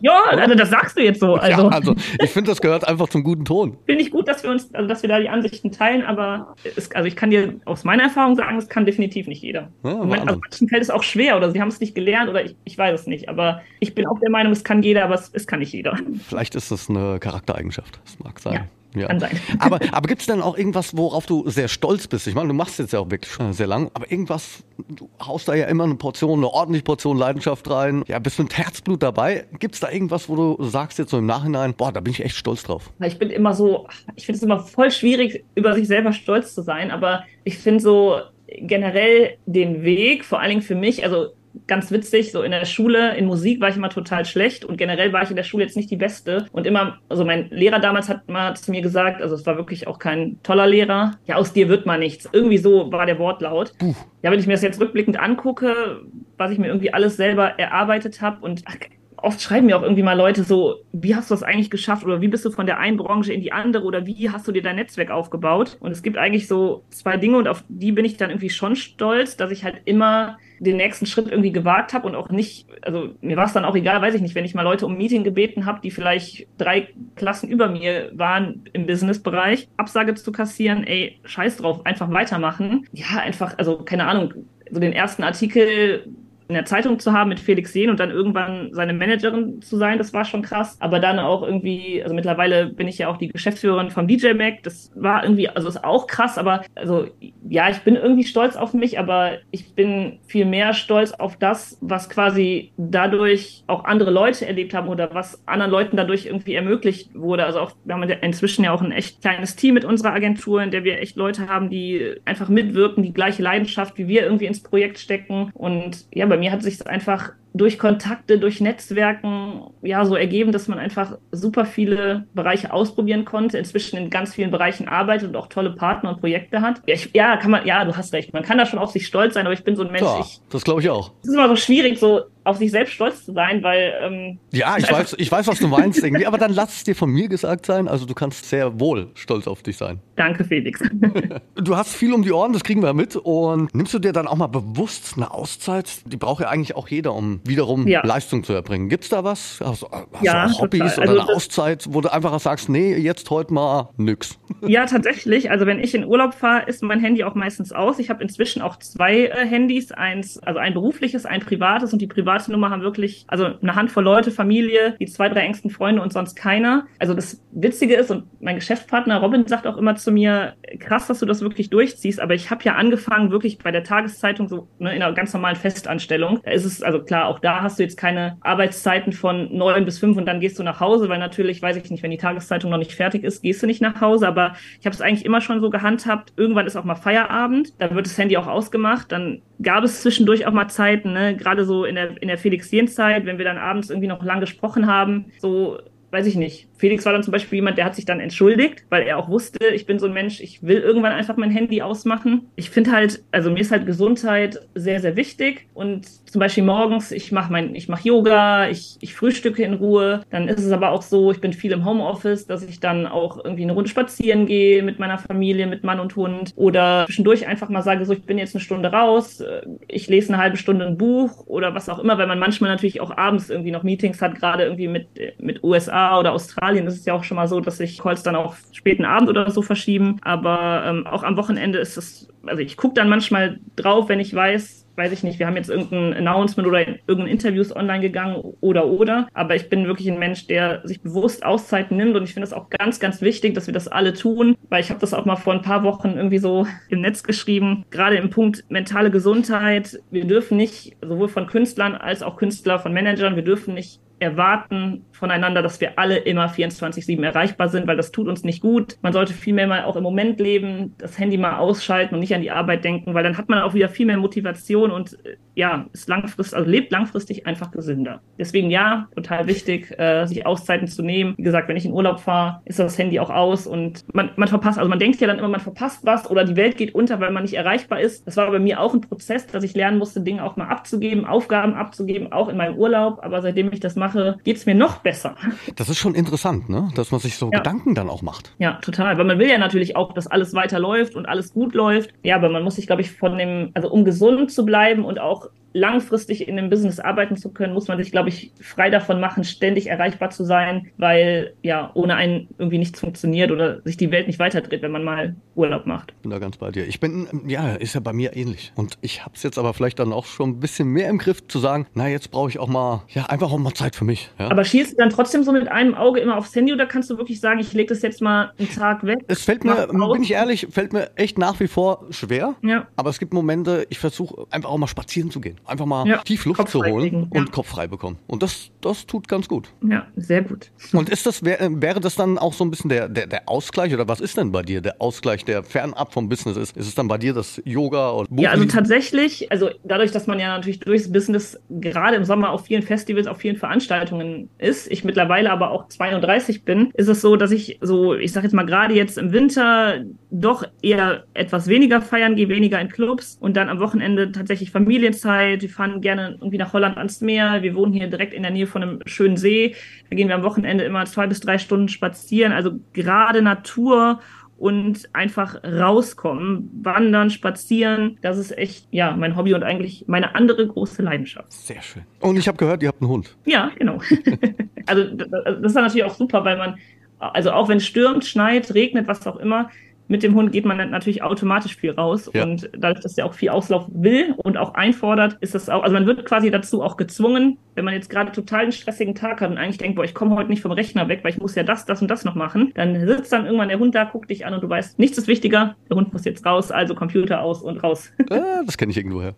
Ja, 0.00 0.24
also 0.30 0.54
das 0.54 0.70
sagst 0.70 0.96
du 0.96 1.02
jetzt 1.02 1.20
so. 1.20 1.34
Also, 1.34 1.62
ja, 1.62 1.68
also 1.68 1.94
ich 2.20 2.30
finde, 2.30 2.50
das 2.50 2.60
gehört 2.60 2.86
einfach 2.86 3.08
zum 3.08 3.22
guten 3.22 3.44
Ton. 3.44 3.76
Finde 3.86 4.02
ich 4.02 4.10
gut, 4.10 4.28
dass 4.28 4.42
wir 4.42 4.50
uns, 4.50 4.72
also 4.74 4.88
dass 4.88 5.02
wir 5.02 5.08
da 5.08 5.20
die 5.20 5.28
Ansichten 5.28 5.70
teilen, 5.72 6.02
aber 6.02 6.54
es, 6.76 6.90
also 6.92 7.06
ich 7.06 7.16
kann 7.16 7.30
dir 7.30 7.54
aus 7.64 7.84
meiner 7.84 8.04
Erfahrung 8.04 8.36
sagen, 8.36 8.56
es 8.58 8.68
kann 8.68 8.84
definitiv 8.84 9.26
nicht 9.26 9.42
jeder. 9.42 9.70
Ja, 9.84 9.94
man, 9.94 10.20
also 10.20 10.40
manchen 10.40 10.68
fällt 10.68 10.82
es 10.82 10.90
auch 10.90 11.02
schwer 11.02 11.36
oder 11.36 11.50
sie 11.50 11.60
haben 11.60 11.68
es 11.68 11.80
nicht 11.80 11.94
gelernt 11.94 12.28
oder 12.28 12.44
ich, 12.44 12.56
ich 12.64 12.76
weiß 12.76 13.00
es 13.00 13.06
nicht. 13.06 13.28
Aber 13.28 13.62
ich 13.80 13.94
bin 13.94 14.06
auch 14.06 14.18
der 14.20 14.30
Meinung, 14.30 14.52
es 14.52 14.64
kann 14.64 14.82
jeder, 14.82 15.04
aber 15.04 15.14
es, 15.14 15.30
es 15.32 15.46
kann 15.46 15.60
nicht 15.60 15.72
jeder. 15.72 15.96
Vielleicht 16.26 16.54
ist 16.54 16.70
das 16.70 16.88
eine 16.90 17.18
Charaktereigenschaft. 17.18 18.00
Das 18.04 18.18
mag 18.18 18.38
sein. 18.40 18.54
Ja. 18.54 18.60
Ja. 18.94 19.08
Kann 19.08 19.20
sein. 19.20 19.38
Aber, 19.58 19.80
aber 19.92 20.08
gibt 20.08 20.22
es 20.22 20.26
denn 20.26 20.40
auch 20.40 20.56
irgendwas, 20.56 20.96
worauf 20.96 21.26
du 21.26 21.48
sehr 21.48 21.68
stolz 21.68 22.06
bist? 22.06 22.26
Ich 22.26 22.34
meine, 22.34 22.48
du 22.48 22.54
machst 22.54 22.78
jetzt 22.78 22.92
ja 22.92 23.00
auch 23.00 23.10
wirklich 23.10 23.32
schon 23.32 23.52
sehr 23.52 23.66
lang, 23.66 23.90
aber 23.94 24.10
irgendwas, 24.10 24.64
du 24.88 25.08
haust 25.20 25.48
da 25.48 25.54
ja 25.54 25.66
immer 25.66 25.84
eine 25.84 25.96
Portion, 25.96 26.38
eine 26.38 26.48
ordentliche 26.48 26.84
Portion 26.84 27.18
Leidenschaft 27.18 27.68
rein. 27.68 28.04
Ja, 28.06 28.18
bist 28.18 28.38
du 28.38 28.44
mit 28.44 28.56
Herzblut 28.56 29.02
dabei? 29.02 29.46
Gibt 29.58 29.74
es 29.74 29.80
da 29.80 29.90
irgendwas, 29.90 30.28
wo 30.28 30.36
du 30.36 30.64
sagst 30.64 30.98
jetzt 30.98 31.10
so 31.10 31.18
im 31.18 31.26
Nachhinein, 31.26 31.74
boah, 31.74 31.92
da 31.92 32.00
bin 32.00 32.12
ich 32.12 32.24
echt 32.24 32.36
stolz 32.36 32.62
drauf? 32.62 32.90
Ich 33.00 33.18
bin 33.18 33.30
immer 33.30 33.54
so, 33.54 33.86
ich 34.14 34.26
finde 34.26 34.36
es 34.36 34.42
immer 34.42 34.60
voll 34.60 34.90
schwierig, 34.90 35.44
über 35.54 35.74
sich 35.74 35.86
selber 35.86 36.12
stolz 36.12 36.54
zu 36.54 36.62
sein, 36.62 36.90
aber 36.90 37.24
ich 37.44 37.58
finde 37.58 37.80
so 37.80 38.20
generell 38.46 39.36
den 39.46 39.82
Weg, 39.82 40.24
vor 40.24 40.40
allen 40.40 40.50
Dingen 40.50 40.62
für 40.62 40.74
mich, 40.74 41.04
also 41.04 41.28
ganz 41.66 41.90
witzig, 41.90 42.32
so 42.32 42.42
in 42.42 42.50
der 42.50 42.64
Schule, 42.64 43.16
in 43.16 43.26
Musik 43.26 43.60
war 43.60 43.68
ich 43.68 43.76
immer 43.76 43.90
total 43.90 44.24
schlecht 44.24 44.64
und 44.64 44.76
generell 44.76 45.12
war 45.12 45.22
ich 45.22 45.30
in 45.30 45.36
der 45.36 45.42
Schule 45.42 45.64
jetzt 45.64 45.76
nicht 45.76 45.90
die 45.90 45.96
Beste. 45.96 46.46
Und 46.52 46.66
immer, 46.66 46.98
also 47.08 47.24
mein 47.24 47.50
Lehrer 47.50 47.78
damals 47.78 48.08
hat 48.08 48.28
mal 48.28 48.54
zu 48.56 48.70
mir 48.70 48.82
gesagt, 48.82 49.22
also 49.22 49.34
es 49.34 49.46
war 49.46 49.56
wirklich 49.56 49.86
auch 49.86 49.98
kein 49.98 50.38
toller 50.42 50.66
Lehrer, 50.66 51.12
ja, 51.26 51.36
aus 51.36 51.52
dir 51.52 51.68
wird 51.68 51.86
man 51.86 52.00
nichts. 52.00 52.28
Irgendwie 52.32 52.58
so 52.58 52.90
war 52.92 53.06
der 53.06 53.18
Wortlaut. 53.18 53.72
Puh. 53.78 53.94
Ja, 54.22 54.30
wenn 54.30 54.40
ich 54.40 54.46
mir 54.46 54.54
das 54.54 54.62
jetzt 54.62 54.80
rückblickend 54.80 55.18
angucke, 55.18 56.02
was 56.36 56.50
ich 56.50 56.58
mir 56.58 56.68
irgendwie 56.68 56.92
alles 56.92 57.16
selber 57.16 57.58
erarbeitet 57.58 58.20
habe 58.20 58.44
und 58.44 58.62
ach, 58.66 58.76
oft 59.16 59.40
schreiben 59.40 59.66
mir 59.66 59.76
auch 59.76 59.82
irgendwie 59.82 60.02
mal 60.02 60.16
Leute 60.16 60.44
so, 60.44 60.76
wie 60.92 61.14
hast 61.14 61.30
du 61.30 61.34
das 61.34 61.42
eigentlich 61.42 61.70
geschafft 61.70 62.04
oder 62.04 62.20
wie 62.20 62.28
bist 62.28 62.44
du 62.44 62.50
von 62.50 62.66
der 62.66 62.78
einen 62.78 62.96
Branche 62.96 63.32
in 63.32 63.40
die 63.40 63.52
andere 63.52 63.84
oder 63.84 64.06
wie 64.06 64.30
hast 64.30 64.46
du 64.46 64.52
dir 64.52 64.62
dein 64.62 64.76
Netzwerk 64.76 65.10
aufgebaut? 65.10 65.76
Und 65.80 65.90
es 65.90 66.02
gibt 66.02 66.18
eigentlich 66.18 66.46
so 66.46 66.84
zwei 66.90 67.16
Dinge 67.16 67.38
und 67.38 67.48
auf 67.48 67.64
die 67.68 67.92
bin 67.92 68.04
ich 68.04 68.16
dann 68.16 68.30
irgendwie 68.30 68.50
schon 68.50 68.76
stolz, 68.76 69.36
dass 69.36 69.50
ich 69.50 69.64
halt 69.64 69.82
immer 69.84 70.38
den 70.58 70.76
nächsten 70.76 71.06
Schritt 71.06 71.28
irgendwie 71.28 71.52
gewagt 71.52 71.92
habe 71.92 72.06
und 72.06 72.14
auch 72.14 72.30
nicht, 72.30 72.66
also 72.82 73.10
mir 73.20 73.36
war 73.36 73.46
es 73.46 73.52
dann 73.52 73.64
auch 73.64 73.76
egal, 73.76 74.00
weiß 74.02 74.14
ich 74.14 74.22
nicht, 74.22 74.34
wenn 74.34 74.44
ich 74.44 74.54
mal 74.54 74.62
Leute 74.62 74.86
um 74.86 74.96
Meeting 74.96 75.24
gebeten 75.24 75.66
habe, 75.66 75.80
die 75.82 75.90
vielleicht 75.90 76.46
drei 76.58 76.88
Klassen 77.14 77.48
über 77.48 77.68
mir 77.68 78.10
waren 78.14 78.64
im 78.72 78.86
Businessbereich, 78.86 79.68
Absage 79.76 80.14
zu 80.14 80.32
kassieren, 80.32 80.84
ey, 80.84 81.20
scheiß 81.24 81.58
drauf, 81.58 81.84
einfach 81.84 82.10
weitermachen. 82.10 82.86
Ja, 82.92 83.20
einfach, 83.20 83.58
also 83.58 83.78
keine 83.78 84.06
Ahnung, 84.06 84.34
so 84.70 84.80
den 84.80 84.92
ersten 84.92 85.22
Artikel 85.22 86.04
in 86.48 86.54
der 86.54 86.64
Zeitung 86.64 86.98
zu 86.98 87.12
haben 87.12 87.28
mit 87.28 87.40
Felix 87.40 87.72
Sehn 87.72 87.90
und 87.90 87.98
dann 87.98 88.10
irgendwann 88.10 88.72
seine 88.72 88.92
Managerin 88.92 89.60
zu 89.62 89.76
sein, 89.76 89.98
das 89.98 90.12
war 90.12 90.24
schon 90.24 90.42
krass. 90.42 90.76
Aber 90.80 91.00
dann 91.00 91.18
auch 91.18 91.42
irgendwie, 91.42 92.02
also 92.02 92.14
mittlerweile 92.14 92.66
bin 92.66 92.86
ich 92.86 92.98
ja 92.98 93.08
auch 93.08 93.16
die 93.16 93.28
Geschäftsführerin 93.28 93.90
vom 93.90 94.06
DJ 94.06 94.34
Mac. 94.34 94.62
Das 94.62 94.92
war 94.94 95.24
irgendwie, 95.24 95.48
also 95.48 95.68
ist 95.68 95.82
auch 95.82 96.06
krass, 96.06 96.38
aber 96.38 96.62
also 96.76 97.08
ja, 97.48 97.70
ich 97.70 97.78
bin 97.78 97.96
irgendwie 97.96 98.24
stolz 98.24 98.56
auf 98.56 98.74
mich, 98.74 98.98
aber 98.98 99.38
ich 99.50 99.74
bin 99.74 100.18
viel 100.26 100.44
mehr 100.44 100.74
stolz 100.74 101.12
auf 101.12 101.36
das, 101.36 101.78
was 101.80 102.08
quasi 102.08 102.72
dadurch 102.76 103.64
auch 103.66 103.84
andere 103.84 104.10
Leute 104.10 104.46
erlebt 104.46 104.74
haben 104.74 104.88
oder 104.88 105.14
was 105.14 105.46
anderen 105.46 105.70
Leuten 105.70 105.96
dadurch 105.96 106.26
irgendwie 106.26 106.54
ermöglicht 106.54 107.14
wurde. 107.14 107.44
Also 107.44 107.60
auch, 107.60 107.72
wir 107.84 107.94
haben 107.94 108.02
inzwischen 108.02 108.64
ja 108.64 108.72
auch 108.72 108.82
ein 108.82 108.92
echt 108.92 109.20
kleines 109.20 109.56
Team 109.56 109.74
mit 109.74 109.84
unserer 109.84 110.12
Agentur, 110.12 110.62
in 110.62 110.70
der 110.70 110.84
wir 110.84 111.00
echt 111.00 111.16
Leute 111.16 111.48
haben, 111.48 111.70
die 111.70 112.16
einfach 112.24 112.48
mitwirken, 112.48 113.02
die 113.02 113.12
gleiche 113.12 113.42
Leidenschaft 113.42 113.96
wie 113.98 114.08
wir 114.08 114.22
irgendwie 114.22 114.46
ins 114.46 114.62
Projekt 114.62 114.98
stecken. 114.98 115.50
Und 115.54 116.06
ja, 116.12 116.26
bei 116.26 116.36
mir 116.36 116.52
hat 116.52 116.62
sich 116.62 116.86
einfach 116.86 117.32
durch 117.56 117.78
Kontakte, 117.78 118.38
durch 118.38 118.60
Netzwerken 118.60 119.62
ja 119.82 120.04
so 120.04 120.14
ergeben, 120.16 120.52
dass 120.52 120.68
man 120.68 120.78
einfach 120.78 121.18
super 121.32 121.64
viele 121.64 122.26
Bereiche 122.34 122.72
ausprobieren 122.72 123.24
konnte, 123.24 123.58
inzwischen 123.58 123.96
in 123.96 124.10
ganz 124.10 124.34
vielen 124.34 124.50
Bereichen 124.50 124.88
arbeitet 124.88 125.28
und 125.28 125.36
auch 125.36 125.48
tolle 125.48 125.70
Partner 125.70 126.10
und 126.10 126.20
Projekte 126.20 126.60
hat. 126.60 126.82
Ja, 126.86 126.94
ich, 126.94 127.10
ja 127.14 127.36
kann 127.36 127.50
man, 127.50 127.66
ja, 127.66 127.84
du 127.84 127.96
hast 127.96 128.12
recht. 128.12 128.32
Man 128.32 128.42
kann 128.42 128.58
da 128.58 128.66
schon 128.66 128.78
auf 128.78 128.90
sich 128.90 129.06
stolz 129.06 129.34
sein, 129.34 129.46
aber 129.46 129.54
ich 129.54 129.64
bin 129.64 129.76
so 129.76 129.82
ein 129.82 129.92
Mensch. 129.92 130.02
Ja, 130.02 130.20
ich, 130.20 130.40
das 130.50 130.64
glaube 130.64 130.80
ich 130.80 130.90
auch. 130.90 131.12
Es 131.22 131.28
ist 131.28 131.34
immer 131.34 131.48
so 131.48 131.56
schwierig, 131.56 131.98
so 131.98 132.22
auf 132.46 132.58
sich 132.58 132.70
selbst 132.70 132.94
stolz 132.94 133.24
zu 133.24 133.32
sein, 133.32 133.62
weil 133.62 133.92
ähm, 134.00 134.38
ja, 134.52 134.76
ich 134.78 134.90
weiß, 134.92 135.16
ich 135.18 135.30
weiß, 135.30 135.46
was 135.48 135.58
du 135.58 135.68
meinst 135.68 136.02
irgendwie, 136.02 136.26
aber 136.26 136.38
dann 136.38 136.52
lass 136.52 136.76
es 136.76 136.84
dir 136.84 136.94
von 136.94 137.10
mir 137.10 137.28
gesagt 137.28 137.66
sein. 137.66 137.88
Also 137.88 138.06
du 138.06 138.14
kannst 138.14 138.48
sehr 138.48 138.78
wohl 138.78 139.08
stolz 139.14 139.46
auf 139.46 139.62
dich 139.62 139.76
sein. 139.76 140.00
Danke, 140.14 140.44
Felix. 140.44 140.80
du 141.56 141.76
hast 141.76 141.94
viel 141.94 142.12
um 142.12 142.22
die 142.22 142.32
Ohren, 142.32 142.52
das 142.52 142.62
kriegen 142.62 142.82
wir 142.82 142.94
mit. 142.94 143.16
Und 143.16 143.74
nimmst 143.74 143.92
du 143.94 143.98
dir 143.98 144.12
dann 144.12 144.28
auch 144.28 144.36
mal 144.36 144.46
bewusst 144.46 145.14
eine 145.16 145.30
Auszeit? 145.32 145.90
Die 146.06 146.16
braucht 146.16 146.42
ja 146.42 146.48
eigentlich 146.48 146.76
auch 146.76 146.88
jeder, 146.88 147.14
um 147.14 147.40
wiederum 147.44 147.86
ja. 147.88 148.04
Leistung 148.06 148.44
zu 148.44 148.52
erbringen. 148.52 148.88
Gibt 148.88 149.04
es 149.04 149.10
da 149.10 149.24
was? 149.24 149.60
Hast, 149.62 149.84
hast 149.90 150.06
ja, 150.22 150.46
du 150.46 150.54
auch 150.54 150.62
Hobbys 150.62 150.94
total. 150.94 151.08
oder 151.08 151.10
also 151.10 151.20
eine 151.22 151.36
Auszeit, 151.36 151.86
wo 151.90 152.00
du 152.00 152.12
einfach 152.12 152.38
sagst, 152.38 152.68
nee, 152.68 152.96
jetzt 152.96 153.28
heute 153.30 153.52
mal 153.52 153.90
nix? 153.96 154.38
Ja, 154.66 154.86
tatsächlich. 154.86 155.50
Also 155.50 155.66
wenn 155.66 155.78
ich 155.78 155.94
in 155.94 156.04
Urlaub 156.04 156.34
fahre, 156.34 156.66
ist 156.66 156.82
mein 156.82 156.98
Handy 156.98 157.22
auch 157.24 157.34
meistens 157.34 157.72
aus. 157.72 157.98
Ich 157.98 158.10
habe 158.10 158.22
inzwischen 158.22 158.62
auch 158.62 158.76
zwei 158.78 159.26
äh, 159.26 159.46
Handys, 159.46 159.92
eins, 159.92 160.38
also 160.38 160.58
ein 160.58 160.74
berufliches, 160.74 161.24
ein 161.24 161.40
privates 161.40 161.92
und 161.92 162.00
die 162.00 162.06
private 162.06 162.35
Nummer 162.48 162.70
haben 162.70 162.82
wirklich, 162.82 163.24
also 163.28 163.46
eine 163.60 163.74
Handvoll 163.74 164.04
Leute, 164.04 164.30
Familie, 164.30 164.96
die 165.00 165.06
zwei, 165.06 165.28
drei 165.28 165.40
engsten 165.40 165.70
Freunde 165.70 166.02
und 166.02 166.12
sonst 166.12 166.36
keiner. 166.36 166.86
Also 166.98 167.14
das 167.14 167.42
Witzige 167.52 167.94
ist, 167.94 168.10
und 168.10 168.24
mein 168.40 168.56
Geschäftspartner 168.56 169.18
Robin 169.18 169.46
sagt 169.46 169.66
auch 169.66 169.76
immer 169.76 169.96
zu 169.96 170.12
mir, 170.12 170.54
krass, 170.78 171.06
dass 171.06 171.20
du 171.20 171.26
das 171.26 171.40
wirklich 171.40 171.70
durchziehst, 171.70 172.20
aber 172.20 172.34
ich 172.34 172.50
habe 172.50 172.62
ja 172.64 172.74
angefangen, 172.74 173.30
wirklich 173.30 173.58
bei 173.58 173.70
der 173.70 173.84
Tageszeitung 173.84 174.48
so 174.48 174.68
ne, 174.78 174.94
in 174.94 175.02
einer 175.02 175.14
ganz 175.14 175.32
normalen 175.32 175.56
Festanstellung. 175.56 176.40
Da 176.44 176.50
ist 176.52 176.64
es, 176.64 176.82
also 176.82 177.02
klar, 177.02 177.26
auch 177.26 177.38
da 177.38 177.62
hast 177.62 177.78
du 177.78 177.82
jetzt 177.82 177.96
keine 177.96 178.36
Arbeitszeiten 178.40 179.12
von 179.12 179.56
neun 179.56 179.84
bis 179.84 179.98
fünf 179.98 180.16
und 180.16 180.26
dann 180.26 180.40
gehst 180.40 180.58
du 180.58 180.62
nach 180.62 180.80
Hause, 180.80 181.08
weil 181.08 181.18
natürlich, 181.18 181.62
weiß 181.62 181.76
ich 181.76 181.90
nicht, 181.90 182.02
wenn 182.02 182.10
die 182.10 182.16
Tageszeitung 182.16 182.70
noch 182.70 182.78
nicht 182.78 182.94
fertig 182.94 183.24
ist, 183.24 183.42
gehst 183.42 183.62
du 183.62 183.66
nicht 183.66 183.80
nach 183.80 184.00
Hause. 184.00 184.28
Aber 184.28 184.54
ich 184.80 184.86
habe 184.86 184.94
es 184.94 185.00
eigentlich 185.00 185.24
immer 185.24 185.40
schon 185.40 185.60
so 185.60 185.70
gehandhabt. 185.70 186.32
Irgendwann 186.36 186.66
ist 186.66 186.76
auch 186.76 186.84
mal 186.84 186.94
Feierabend, 186.94 187.72
dann 187.80 187.94
wird 187.94 188.06
das 188.06 188.18
Handy 188.18 188.36
auch 188.36 188.46
ausgemacht. 188.46 189.12
Dann 189.12 189.42
gab 189.62 189.84
es 189.84 190.02
zwischendurch 190.02 190.46
auch 190.46 190.52
mal 190.52 190.68
Zeiten, 190.68 191.12
ne, 191.12 191.36
gerade 191.36 191.64
so 191.64 191.84
in 191.84 191.94
der, 191.94 192.20
in 192.20 192.25
der 192.28 192.38
Felix-Jehn-Zeit, 192.38 193.26
wenn 193.26 193.38
wir 193.38 193.44
dann 193.44 193.58
abends 193.58 193.90
irgendwie 193.90 194.08
noch 194.08 194.22
lang 194.22 194.40
gesprochen 194.40 194.86
haben, 194.86 195.32
so 195.38 195.78
weiß 196.10 196.26
ich 196.26 196.36
nicht, 196.36 196.68
Felix 196.78 197.04
war 197.04 197.12
dann 197.12 197.22
zum 197.22 197.32
Beispiel 197.32 197.56
jemand, 197.56 197.78
der 197.78 197.84
hat 197.84 197.94
sich 197.94 198.04
dann 198.04 198.20
entschuldigt, 198.20 198.84
weil 198.90 199.02
er 199.02 199.18
auch 199.18 199.28
wusste, 199.28 199.66
ich 199.68 199.86
bin 199.86 199.98
so 199.98 200.06
ein 200.06 200.12
Mensch, 200.12 200.40
ich 200.40 200.62
will 200.62 200.78
irgendwann 200.78 201.12
einfach 201.12 201.36
mein 201.36 201.50
Handy 201.50 201.82
ausmachen. 201.82 202.48
Ich 202.56 202.70
finde 202.70 202.92
halt, 202.92 203.22
also 203.32 203.50
mir 203.50 203.60
ist 203.60 203.72
halt 203.72 203.86
Gesundheit 203.86 204.60
sehr, 204.74 205.00
sehr 205.00 205.16
wichtig. 205.16 205.66
Und 205.74 206.06
zum 206.30 206.40
Beispiel 206.40 206.64
morgens, 206.64 207.12
ich 207.12 207.32
mache 207.32 207.50
mein, 207.50 207.74
ich 207.74 207.88
mache 207.88 208.08
Yoga, 208.08 208.68
ich, 208.68 208.96
ich 209.00 209.14
frühstücke 209.14 209.62
in 209.62 209.74
Ruhe. 209.74 210.22
Dann 210.30 210.48
ist 210.48 210.64
es 210.64 210.72
aber 210.72 210.90
auch 210.90 211.02
so, 211.02 211.30
ich 211.30 211.40
bin 211.40 211.52
viel 211.52 211.72
im 211.72 211.84
Homeoffice, 211.84 212.46
dass 212.46 212.62
ich 212.62 212.80
dann 212.80 213.06
auch 213.06 213.42
irgendwie 213.42 213.62
eine 213.62 213.72
Runde 213.72 213.90
spazieren 213.90 214.46
gehe 214.46 214.82
mit 214.82 214.98
meiner 214.98 215.18
Familie, 215.18 215.66
mit 215.66 215.84
Mann 215.84 216.00
und 216.00 216.14
Hund. 216.16 216.52
Oder 216.56 217.04
zwischendurch 217.06 217.46
einfach 217.46 217.68
mal 217.68 217.82
sage, 217.82 218.04
so, 218.04 218.12
ich 218.12 218.22
bin 218.22 218.38
jetzt 218.38 218.54
eine 218.54 218.62
Stunde 218.62 218.92
raus, 218.92 219.42
ich 219.88 220.08
lese 220.08 220.32
eine 220.32 220.42
halbe 220.42 220.56
Stunde 220.56 220.86
ein 220.86 220.98
Buch 220.98 221.46
oder 221.46 221.74
was 221.74 221.88
auch 221.88 221.98
immer, 221.98 222.18
weil 222.18 222.26
man 222.26 222.38
manchmal 222.38 222.70
natürlich 222.70 223.00
auch 223.00 223.16
abends 223.16 223.50
irgendwie 223.50 223.70
noch 223.70 223.82
Meetings 223.82 224.20
hat, 224.20 224.34
gerade 224.34 224.64
irgendwie 224.64 224.88
mit, 224.88 225.08
mit 225.38 225.62
USA 225.62 226.18
oder 226.18 226.32
Australien 226.32 226.65
Australien 226.66 226.88
ist 226.88 226.98
es 226.98 227.06
ja 227.06 227.14
auch 227.14 227.22
schon 227.22 227.36
mal 227.36 227.46
so, 227.46 227.60
dass 227.60 227.76
sich 227.78 227.98
Calls 227.98 228.24
dann 228.24 228.34
auch 228.34 228.56
späten 228.72 229.04
Abend 229.04 229.28
oder 229.28 229.50
so 229.52 229.62
verschieben. 229.62 230.16
Aber 230.22 230.82
ähm, 230.84 231.06
auch 231.06 231.22
am 231.22 231.36
Wochenende 231.36 231.78
ist 231.78 231.96
es, 231.96 232.28
also 232.44 232.60
ich 232.60 232.76
gucke 232.76 232.94
dann 232.94 233.08
manchmal 233.08 233.60
drauf, 233.76 234.08
wenn 234.08 234.18
ich 234.18 234.34
weiß, 234.34 234.84
weiß 234.96 235.12
ich 235.12 235.22
nicht, 235.22 235.38
wir 235.38 235.46
haben 235.46 235.54
jetzt 235.54 235.70
irgendein 235.70 236.14
Announcement 236.14 236.66
oder 236.66 236.80
irgendein 237.06 237.28
Interviews 237.28 237.74
online 237.74 238.00
gegangen 238.00 238.42
oder 238.60 238.86
oder. 238.86 239.28
Aber 239.32 239.54
ich 239.54 239.68
bin 239.68 239.86
wirklich 239.86 240.10
ein 240.10 240.18
Mensch, 240.18 240.48
der 240.48 240.80
sich 240.82 241.00
bewusst 241.02 241.46
Auszeiten 241.46 241.96
nimmt 241.96 242.16
und 242.16 242.24
ich 242.24 242.34
finde 242.34 242.48
es 242.48 242.52
auch 242.52 242.68
ganz, 242.68 242.98
ganz 242.98 243.20
wichtig, 243.20 243.54
dass 243.54 243.68
wir 243.68 243.74
das 243.74 243.86
alle 243.86 244.12
tun, 244.12 244.56
weil 244.68 244.80
ich 244.80 244.90
habe 244.90 244.98
das 244.98 245.14
auch 245.14 245.24
mal 245.24 245.36
vor 245.36 245.52
ein 245.52 245.62
paar 245.62 245.84
Wochen 245.84 246.14
irgendwie 246.16 246.38
so 246.38 246.66
im 246.88 247.00
Netz 247.00 247.22
geschrieben, 247.22 247.84
gerade 247.90 248.16
im 248.16 248.30
Punkt 248.30 248.64
mentale 248.70 249.12
Gesundheit. 249.12 250.00
Wir 250.10 250.24
dürfen 250.24 250.56
nicht, 250.56 250.96
sowohl 251.00 251.28
von 251.28 251.46
Künstlern 251.46 251.94
als 251.94 252.24
auch 252.24 252.36
Künstler, 252.36 252.80
von 252.80 252.92
Managern, 252.92 253.36
wir 253.36 253.44
dürfen 253.44 253.74
nicht 253.74 254.00
erwarten 254.18 255.04
voneinander, 255.12 255.62
dass 255.62 255.80
wir 255.80 255.98
alle 255.98 256.16
immer 256.16 256.46
24-7 256.48 257.22
erreichbar 257.22 257.68
sind, 257.68 257.86
weil 257.86 257.96
das 257.96 258.12
tut 258.12 258.28
uns 258.28 258.44
nicht 258.44 258.60
gut. 258.60 258.96
Man 259.02 259.12
sollte 259.12 259.32
vielmehr 259.32 259.66
mal 259.66 259.84
auch 259.84 259.96
im 259.96 260.02
Moment 260.02 260.40
leben, 260.40 260.94
das 260.98 261.18
Handy 261.18 261.36
mal 261.38 261.58
ausschalten 261.58 262.14
und 262.14 262.20
nicht 262.20 262.34
an 262.34 262.42
die 262.42 262.50
Arbeit 262.50 262.84
denken, 262.84 263.14
weil 263.14 263.24
dann 263.24 263.38
hat 263.38 263.48
man 263.48 263.60
auch 263.60 263.74
wieder 263.74 263.88
viel 263.88 264.06
mehr 264.06 264.18
Motivation 264.18 264.90
und 264.90 265.14
äh, 265.24 265.36
ja, 265.54 265.86
ist 265.92 266.08
langfristig, 266.08 266.56
also 266.56 266.70
lebt 266.70 266.92
langfristig 266.92 267.46
einfach 267.46 267.70
gesünder. 267.70 268.20
Deswegen 268.38 268.70
ja, 268.70 269.08
total 269.14 269.46
wichtig, 269.46 269.98
äh, 269.98 270.26
sich 270.26 270.44
Auszeiten 270.44 270.86
zu 270.86 271.02
nehmen. 271.02 271.34
Wie 271.38 271.42
gesagt, 271.42 271.68
wenn 271.68 271.78
ich 271.78 271.86
in 271.86 271.92
Urlaub 271.92 272.20
fahre, 272.20 272.60
ist 272.66 272.78
das 272.78 272.98
Handy 272.98 273.18
auch 273.20 273.30
aus 273.30 273.66
und 273.66 274.04
man, 274.12 274.30
man 274.36 274.48
verpasst, 274.48 274.78
also 274.78 274.88
man 274.88 274.98
denkt 274.98 275.20
ja 275.20 275.26
dann 275.26 275.38
immer, 275.38 275.48
man 275.48 275.60
verpasst 275.60 276.04
was 276.04 276.30
oder 276.30 276.44
die 276.44 276.56
Welt 276.56 276.76
geht 276.76 276.94
unter, 276.94 277.20
weil 277.20 277.32
man 277.32 277.42
nicht 277.42 277.54
erreichbar 277.54 278.00
ist. 278.00 278.26
Das 278.26 278.36
war 278.36 278.50
bei 278.50 278.58
mir 278.58 278.80
auch 278.80 278.92
ein 278.92 279.00
Prozess, 279.00 279.46
dass 279.46 279.64
ich 279.64 279.74
lernen 279.74 279.98
musste, 279.98 280.20
Dinge 280.20 280.44
auch 280.44 280.56
mal 280.56 280.68
abzugeben, 280.68 281.24
Aufgaben 281.24 281.74
abzugeben, 281.74 282.32
auch 282.32 282.48
in 282.48 282.58
meinem 282.58 282.76
Urlaub. 282.76 283.20
Aber 283.22 283.40
seitdem 283.40 283.72
ich 283.72 283.80
das 283.80 283.96
mache, 284.06 284.38
geht 284.44 284.56
es 284.56 284.66
mir 284.66 284.74
noch 284.74 284.98
besser. 284.98 285.36
Das 285.76 285.88
ist 285.88 285.98
schon 285.98 286.14
interessant, 286.14 286.68
ne? 286.68 286.88
Dass 286.94 287.10
man 287.10 287.20
sich 287.20 287.36
so 287.36 287.50
ja. 287.50 287.58
Gedanken 287.58 287.94
dann 287.94 288.08
auch 288.08 288.22
macht. 288.22 288.54
Ja, 288.58 288.74
total. 288.82 289.18
Weil 289.18 289.24
man 289.24 289.38
will 289.38 289.48
ja 289.48 289.58
natürlich 289.58 289.96
auch, 289.96 290.12
dass 290.12 290.26
alles 290.26 290.54
weiter 290.54 290.78
läuft 290.78 291.14
und 291.14 291.26
alles 291.26 291.52
gut 291.52 291.74
läuft. 291.74 292.10
Ja, 292.22 292.36
aber 292.36 292.48
man 292.48 292.62
muss 292.62 292.76
sich, 292.76 292.86
glaube 292.86 293.02
ich, 293.02 293.10
von 293.10 293.38
dem, 293.38 293.70
also 293.74 293.90
um 293.90 294.04
gesund 294.04 294.50
zu 294.50 294.64
bleiben 294.64 295.04
und 295.04 295.18
auch 295.18 295.48
langfristig 295.76 296.48
in 296.48 296.56
dem 296.56 296.70
Business 296.70 296.98
arbeiten 296.98 297.36
zu 297.36 297.50
können, 297.50 297.74
muss 297.74 297.86
man 297.86 297.98
sich, 297.98 298.10
glaube 298.10 298.30
ich, 298.30 298.50
frei 298.60 298.88
davon 298.88 299.20
machen, 299.20 299.44
ständig 299.44 299.88
erreichbar 299.88 300.30
zu 300.30 300.44
sein, 300.44 300.88
weil 300.96 301.52
ja 301.62 301.90
ohne 301.94 302.16
einen 302.16 302.48
irgendwie 302.58 302.78
nichts 302.78 302.98
funktioniert 302.98 303.50
oder 303.50 303.82
sich 303.82 303.98
die 303.98 304.10
Welt 304.10 304.26
nicht 304.26 304.38
weiterdreht, 304.38 304.80
wenn 304.80 304.90
man 304.90 305.04
mal 305.04 305.36
Urlaub 305.54 305.86
macht. 305.86 306.12
Ich 306.16 306.22
bin 306.22 306.30
da 306.30 306.38
ganz 306.38 306.56
bei 306.56 306.70
dir. 306.70 306.86
Ich 306.86 306.98
bin, 306.98 307.28
ja, 307.46 307.74
ist 307.74 307.94
ja 307.94 308.00
bei 308.00 308.14
mir 308.14 308.34
ähnlich. 308.34 308.72
Und 308.74 308.96
ich 309.02 309.22
habe 309.24 309.34
es 309.34 309.42
jetzt 309.42 309.58
aber 309.58 309.74
vielleicht 309.74 309.98
dann 309.98 310.12
auch 310.12 310.24
schon 310.24 310.50
ein 310.50 310.60
bisschen 310.60 310.88
mehr 310.88 311.10
im 311.10 311.18
Griff 311.18 311.46
zu 311.46 311.58
sagen, 311.58 311.86
na, 311.94 312.08
jetzt 312.08 312.30
brauche 312.30 312.48
ich 312.48 312.58
auch 312.58 312.68
mal, 312.68 313.02
ja, 313.08 313.26
einfach 313.26 313.52
auch 313.52 313.58
mal 313.58 313.74
Zeit 313.74 313.94
für 313.94 314.04
mich. 314.04 314.30
Ja? 314.38 314.50
Aber 314.50 314.64
schielst 314.64 314.92
du 314.92 314.96
dann 314.96 315.10
trotzdem 315.10 315.42
so 315.42 315.52
mit 315.52 315.68
einem 315.68 315.94
Auge 315.94 316.20
immer 316.20 316.38
aufs 316.38 316.54
Handy 316.54 316.72
oder 316.72 316.86
kannst 316.86 317.10
du 317.10 317.18
wirklich 317.18 317.40
sagen, 317.40 317.60
ich 317.60 317.74
lege 317.74 317.90
das 317.90 318.00
jetzt 318.00 318.22
mal 318.22 318.52
einen 318.58 318.70
Tag 318.70 319.04
weg? 319.04 319.18
Es 319.28 319.44
fällt 319.44 319.64
mir, 319.64 319.88
bin 319.88 320.22
ich 320.22 320.32
ehrlich, 320.32 320.68
fällt 320.70 320.94
mir 320.94 321.10
echt 321.16 321.36
nach 321.36 321.60
wie 321.60 321.68
vor 321.68 322.06
schwer. 322.10 322.54
Ja. 322.62 322.86
Aber 322.96 323.10
es 323.10 323.18
gibt 323.18 323.34
Momente, 323.34 323.86
ich 323.90 323.98
versuche 323.98 324.46
einfach 324.50 324.70
auch 324.70 324.78
mal 324.78 324.86
spazieren 324.86 325.30
zu 325.30 325.40
gehen 325.40 325.58
einfach 325.66 325.86
mal 325.86 326.06
ja, 326.06 326.18
tief 326.18 326.44
Luft 326.44 326.68
zu 326.68 326.84
holen 326.84 327.26
und 327.30 327.46
ja. 327.46 327.52
Kopf 327.52 327.68
frei 327.68 327.86
bekommen. 327.86 328.18
Und 328.26 328.42
das, 328.42 328.70
das 328.80 329.06
tut 329.06 329.28
ganz 329.28 329.48
gut. 329.48 329.70
Ja, 329.82 330.06
sehr 330.16 330.42
gut. 330.42 330.70
Und 330.92 331.08
ist 331.10 331.26
das, 331.26 331.44
wär, 331.44 331.58
wäre 331.70 332.00
das 332.00 332.14
dann 332.14 332.38
auch 332.38 332.52
so 332.52 332.64
ein 332.64 332.70
bisschen 332.70 332.88
der, 332.88 333.08
der, 333.08 333.26
der 333.26 333.48
Ausgleich 333.48 333.92
oder 333.92 334.08
was 334.08 334.20
ist 334.20 334.36
denn 334.36 334.52
bei 334.52 334.62
dir 334.62 334.80
der 334.80 335.00
Ausgleich, 335.00 335.44
der 335.44 335.62
fernab 335.62 336.12
vom 336.12 336.28
Business 336.28 336.56
ist? 336.56 336.76
Ist 336.76 336.86
es 336.86 336.94
dann 336.94 337.08
bei 337.08 337.18
dir 337.18 337.34
das 337.34 337.60
Yoga 337.64 338.12
oder 338.12 338.28
Buch 338.28 338.42
Ja, 338.42 338.50
also 338.50 338.64
tatsächlich, 338.64 339.50
also 339.50 339.70
dadurch, 339.84 340.12
dass 340.12 340.26
man 340.26 340.38
ja 340.38 340.48
natürlich 340.48 340.80
durchs 340.80 341.10
Business 341.10 341.58
gerade 341.68 342.16
im 342.16 342.24
Sommer 342.24 342.50
auf 342.50 342.64
vielen 342.64 342.82
Festivals, 342.82 343.26
auf 343.26 343.38
vielen 343.38 343.56
Veranstaltungen 343.56 344.48
ist, 344.58 344.90
ich 344.90 345.04
mittlerweile 345.04 345.50
aber 345.50 345.70
auch 345.70 345.88
32 345.88 346.64
bin, 346.64 346.90
ist 346.94 347.08
es 347.08 347.20
so, 347.20 347.36
dass 347.36 347.50
ich 347.50 347.78
so, 347.80 348.14
ich 348.14 348.32
sag 348.32 348.44
jetzt 348.44 348.54
mal 348.54 348.66
gerade 348.66 348.94
jetzt 348.94 349.18
im 349.18 349.32
Winter 349.32 350.04
doch 350.30 350.64
eher 350.82 351.24
etwas 351.34 351.68
weniger 351.68 352.00
feiern 352.00 352.36
gehe, 352.36 352.48
weniger 352.48 352.80
in 352.80 352.88
Clubs 352.88 353.36
und 353.40 353.56
dann 353.56 353.68
am 353.68 353.80
Wochenende 353.80 354.32
tatsächlich 354.32 354.70
Familien 354.70 355.12
Ferienzeit. 355.56 355.62
Wir 355.62 355.70
fahren 355.70 356.00
gerne 356.00 356.36
irgendwie 356.40 356.58
nach 356.58 356.72
Holland 356.72 356.96
ans 356.96 357.20
Meer. 357.20 357.62
Wir 357.62 357.74
wohnen 357.74 357.92
hier 357.92 358.08
direkt 358.08 358.34
in 358.34 358.42
der 358.42 358.52
Nähe 358.52 358.66
von 358.66 358.82
einem 358.82 358.98
schönen 359.06 359.36
See. 359.36 359.74
Da 360.10 360.16
gehen 360.16 360.28
wir 360.28 360.34
am 360.34 360.42
Wochenende 360.42 360.84
immer 360.84 361.04
zwei 361.06 361.26
bis 361.26 361.40
drei 361.40 361.58
Stunden 361.58 361.88
spazieren. 361.88 362.52
Also 362.52 362.72
gerade 362.92 363.42
Natur 363.42 364.20
und 364.58 365.10
einfach 365.12 365.62
rauskommen, 365.64 366.70
wandern, 366.82 367.28
spazieren. 367.30 368.18
Das 368.22 368.38
ist 368.38 368.56
echt, 368.56 368.88
ja, 368.90 369.14
mein 369.14 369.36
Hobby 369.36 369.54
und 369.54 369.62
eigentlich 369.62 370.04
meine 370.06 370.34
andere 370.34 370.66
große 370.66 371.02
Leidenschaft. 371.02 371.52
Sehr 371.52 371.82
schön. 371.82 372.04
Und 372.20 372.38
ich 372.38 372.48
habe 372.48 372.56
gehört, 372.56 372.82
ihr 372.82 372.88
habt 372.88 373.02
einen 373.02 373.10
Hund. 373.10 373.36
Ja, 373.44 373.70
genau. 373.78 374.00
also 374.86 375.04
das 375.04 375.72
ist 375.72 375.74
natürlich 375.74 376.04
auch 376.04 376.14
super, 376.14 376.44
weil 376.44 376.56
man, 376.56 376.76
also 377.18 377.50
auch 377.50 377.68
wenn 377.68 377.78
es 377.78 377.86
stürmt, 377.86 378.24
schneit, 378.24 378.72
regnet, 378.72 379.08
was 379.08 379.26
auch 379.26 379.36
immer, 379.36 379.68
mit 380.08 380.22
dem 380.22 380.34
Hund 380.34 380.52
geht 380.52 380.64
man 380.64 380.76
natürlich 380.90 381.22
automatisch 381.22 381.76
viel 381.76 381.90
raus. 381.90 382.30
Ja. 382.32 382.44
Und 382.44 382.70
dadurch, 382.76 383.02
dass 383.02 383.14
der 383.14 383.26
auch 383.26 383.34
viel 383.34 383.48
Auslauf 383.48 383.86
will 383.88 384.34
und 384.36 384.56
auch 384.56 384.74
einfordert, 384.74 385.36
ist 385.40 385.54
das 385.54 385.68
auch, 385.68 385.82
also 385.82 385.94
man 385.94 386.06
wird 386.06 386.24
quasi 386.24 386.50
dazu 386.50 386.82
auch 386.82 386.96
gezwungen, 386.96 387.58
wenn 387.74 387.84
man 387.84 387.94
jetzt 387.94 388.08
gerade 388.08 388.32
total 388.32 388.62
einen 388.62 388.72
stressigen 388.72 389.14
Tag 389.14 389.40
hat 389.40 389.50
und 389.50 389.58
eigentlich 389.58 389.78
denkt, 389.78 389.96
boah, 389.96 390.04
ich 390.04 390.14
komme 390.14 390.34
heute 390.34 390.50
nicht 390.50 390.62
vom 390.62 390.72
Rechner 390.72 391.08
weg, 391.08 391.20
weil 391.22 391.32
ich 391.32 391.38
muss 391.38 391.54
ja 391.54 391.62
das, 391.62 391.84
das 391.84 392.00
und 392.02 392.10
das 392.10 392.24
noch 392.24 392.34
machen, 392.34 392.72
dann 392.74 393.06
sitzt 393.06 393.32
dann 393.32 393.44
irgendwann 393.44 393.68
der 393.68 393.78
Hund 393.78 393.94
da, 393.94 394.04
guckt 394.04 394.30
dich 394.30 394.46
an 394.46 394.54
und 394.54 394.62
du 394.62 394.68
weißt, 394.68 394.98
nichts 394.98 395.18
ist 395.18 395.28
wichtiger, 395.28 395.76
der 395.88 395.96
Hund 395.96 396.12
muss 396.12 396.24
jetzt 396.24 396.44
raus, 396.44 396.70
also 396.70 396.94
Computer 396.94 397.42
aus 397.42 397.62
und 397.62 397.82
raus. 397.82 398.12
Äh, 398.28 398.64
das 398.66 398.76
kenne 398.76 398.90
ich 398.90 398.96
irgendwoher. 398.96 399.34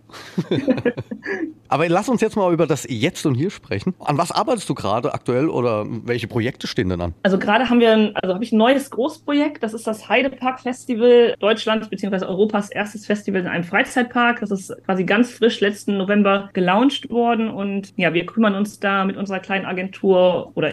Aber 1.68 1.88
lass 1.88 2.09
uns 2.09 2.22
jetzt 2.22 2.37
mal 2.37 2.52
über 2.54 2.66
das 2.66 2.87
Jetzt 2.88 3.26
und 3.26 3.35
Hier 3.35 3.50
sprechen. 3.50 3.94
An 3.98 4.16
was 4.16 4.33
arbeitest 4.33 4.68
du 4.70 4.74
gerade 4.74 5.12
aktuell 5.12 5.50
oder 5.50 5.85
welche 5.87 6.26
Projekte 6.26 6.66
stehen 6.66 6.88
denn 6.88 7.00
an? 7.02 7.14
Also 7.22 7.38
gerade 7.38 7.68
haben 7.68 7.81
wir, 7.81 7.92
ein, 7.92 8.16
also 8.16 8.35
habe 8.35 8.42
ich 8.42 8.52
ein 8.52 8.57
neues 8.57 8.90
Großprojekt. 8.90 9.62
Das 9.62 9.74
ist 9.74 9.87
das 9.87 10.09
Heidepark 10.09 10.58
Festival, 10.61 11.35
Deutschlands 11.38 11.88
bzw. 11.88 12.25
Europas 12.27 12.71
erstes 12.71 13.07
Festival 13.07 13.40
in 13.40 13.47
einem 13.47 13.64
Freizeitpark. 13.64 14.40
Das 14.40 14.51
ist 14.51 14.75
quasi 14.85 15.05
ganz 15.05 15.33
frisch 15.33 15.61
letzten 15.61 15.97
November 15.97 16.51
gelauncht 16.53 17.11
worden 17.11 17.49
und 17.49 17.92
ja, 17.97 18.14
wir 18.14 18.27
kümmern 18.27 18.55
uns 18.55 18.81
da 18.81 19.05
mit 19.05 19.16
unserer 19.16 19.40
kleinen 19.40 19.66
Agentur 19.66 20.53
oder 20.55 20.73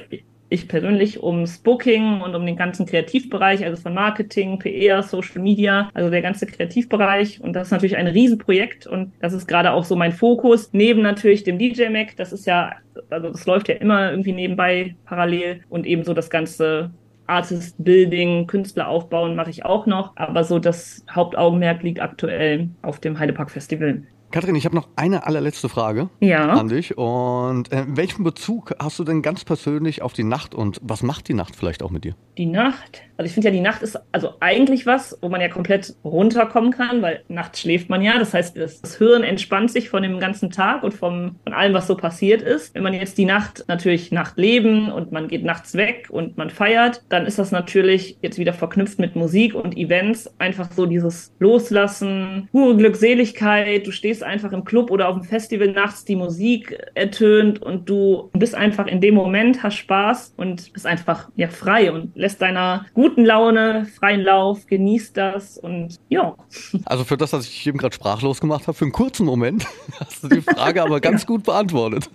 ich 0.49 0.67
persönlich 0.67 1.21
ums 1.23 1.57
Booking 1.57 2.21
und 2.21 2.35
um 2.35 2.45
den 2.45 2.55
ganzen 2.55 2.85
Kreativbereich, 2.85 3.63
also 3.65 3.81
von 3.81 3.93
Marketing, 3.93 4.59
PR, 4.59 5.01
Social 5.01 5.41
Media, 5.41 5.89
also 5.93 6.09
der 6.09 6.21
ganze 6.21 6.45
Kreativbereich. 6.45 7.41
Und 7.41 7.53
das 7.53 7.67
ist 7.67 7.71
natürlich 7.71 7.97
ein 7.97 8.07
Riesenprojekt 8.07 8.85
und 8.85 9.11
das 9.19 9.33
ist 9.33 9.47
gerade 9.47 9.71
auch 9.71 9.83
so 9.83 9.95
mein 9.95 10.11
Fokus. 10.11 10.69
Neben 10.71 11.01
natürlich 11.01 11.43
dem 11.43 11.57
DJ 11.57 11.89
Mac, 11.89 12.15
das 12.17 12.31
ist 12.31 12.45
ja, 12.45 12.73
also 13.09 13.29
das 13.29 13.45
läuft 13.45 13.69
ja 13.69 13.75
immer 13.75 14.11
irgendwie 14.11 14.33
nebenbei 14.33 14.95
parallel 15.05 15.61
und 15.69 15.85
ebenso 15.85 16.13
das 16.13 16.29
ganze 16.29 16.91
Artist 17.27 17.75
Building, 17.83 18.47
Künstler 18.47 18.87
aufbauen 18.87 19.35
mache 19.35 19.49
ich 19.49 19.65
auch 19.65 19.85
noch, 19.85 20.15
aber 20.15 20.43
so 20.43 20.59
das 20.59 21.05
Hauptaugenmerk 21.09 21.83
liegt 21.83 21.99
aktuell 21.99 22.69
auf 22.81 22.99
dem 22.99 23.19
Heidepark 23.19 23.51
Festival. 23.51 24.03
Katrin, 24.35 24.55
ich 24.55 24.65
habe 24.65 24.75
noch 24.75 24.89
eine 24.97 25.25
allerletzte 25.25 25.69
Frage 25.69 26.09
Ja. 26.19 26.49
an 26.49 26.67
dich. 26.67 26.97
Und 26.97 27.71
äh, 27.71 27.85
welchen 27.87 28.25
Bezug 28.25 28.75
hast 28.79 28.99
du 28.99 29.05
denn 29.05 29.21
ganz 29.21 29.45
persönlich 29.45 30.01
auf 30.01 30.11
die 30.11 30.25
Nacht 30.25 30.53
und 30.53 30.77
was 30.83 31.03
macht 31.03 31.29
die 31.29 31.33
Nacht 31.33 31.55
vielleicht 31.55 31.81
auch 31.81 31.89
mit 31.89 32.03
dir? 32.03 32.15
Die 32.37 32.45
Nacht, 32.45 33.01
also 33.15 33.27
ich 33.27 33.33
finde 33.33 33.47
ja, 33.47 33.53
die 33.53 33.61
Nacht 33.61 33.81
ist 33.81 33.97
also 34.11 34.33
eigentlich 34.41 34.85
was, 34.85 35.17
wo 35.21 35.29
man 35.29 35.39
ja 35.39 35.47
komplett 35.47 35.95
runterkommen 36.03 36.71
kann, 36.71 37.01
weil 37.01 37.23
nachts 37.29 37.61
schläft 37.61 37.89
man 37.89 38.01
ja. 38.01 38.19
Das 38.19 38.33
heißt, 38.33 38.57
das, 38.57 38.81
das 38.81 38.97
Hirn 38.97 39.23
entspannt 39.23 39.71
sich 39.71 39.87
von 39.89 40.03
dem 40.03 40.19
ganzen 40.19 40.51
Tag 40.51 40.83
und 40.83 40.93
vom, 40.93 41.37
von 41.45 41.53
allem, 41.53 41.73
was 41.73 41.87
so 41.87 41.95
passiert 41.95 42.41
ist. 42.41 42.75
Wenn 42.75 42.83
man 42.83 42.93
jetzt 42.93 43.17
die 43.17 43.23
Nacht 43.23 43.63
natürlich 43.69 44.11
Nacht 44.11 44.37
leben 44.37 44.91
und 44.91 45.13
man 45.13 45.29
geht 45.29 45.45
nachts 45.45 45.75
weg 45.75 46.09
und 46.09 46.35
man 46.35 46.49
feiert, 46.49 47.03
dann 47.07 47.25
ist 47.25 47.39
das 47.39 47.51
natürlich 47.51 48.17
jetzt 48.21 48.37
wieder 48.37 48.51
verknüpft 48.51 48.99
mit 48.99 49.15
Musik 49.15 49.55
und 49.55 49.77
Events. 49.77 50.29
Einfach 50.39 50.69
so 50.73 50.85
dieses 50.85 51.31
Loslassen, 51.39 52.49
pure 52.51 52.75
Glückseligkeit. 52.75 53.87
Du 53.87 53.91
stehst 53.91 54.24
einfach 54.25 54.51
im 54.51 54.65
Club 54.65 54.91
oder 54.91 55.07
auf 55.07 55.15
dem 55.15 55.23
Festival 55.23 55.69
nachts, 55.69 56.05
die 56.05 56.15
Musik 56.15 56.77
ertönt 56.95 57.61
und 57.61 57.89
du 57.89 58.29
bist 58.33 58.55
einfach 58.55 58.87
in 58.87 59.01
dem 59.01 59.15
Moment, 59.15 59.63
hast 59.63 59.75
Spaß 59.75 60.33
und 60.37 60.73
bist 60.73 60.85
einfach 60.85 61.29
ja 61.35 61.47
frei 61.47 61.91
und 61.91 62.15
lässt 62.15 62.41
deiner 62.41 62.85
guten 62.93 63.25
Laune 63.25 63.85
freien 63.85 64.21
Lauf, 64.21 64.67
genießt 64.67 65.15
das 65.15 65.57
und 65.57 65.99
ja. 66.09 66.35
Also 66.85 67.03
für 67.03 67.17
das, 67.17 67.33
was 67.33 67.47
ich 67.47 67.67
eben 67.67 67.77
gerade 67.77 67.95
sprachlos 67.95 68.41
gemacht 68.41 68.67
habe, 68.67 68.77
für 68.77 68.85
einen 68.85 68.91
kurzen 68.91 69.25
Moment 69.25 69.65
hast 69.99 70.23
du 70.23 70.27
die 70.27 70.41
Frage 70.41 70.83
aber 70.83 70.99
ganz 70.99 71.25
gut 71.25 71.43
beantwortet. 71.43 72.09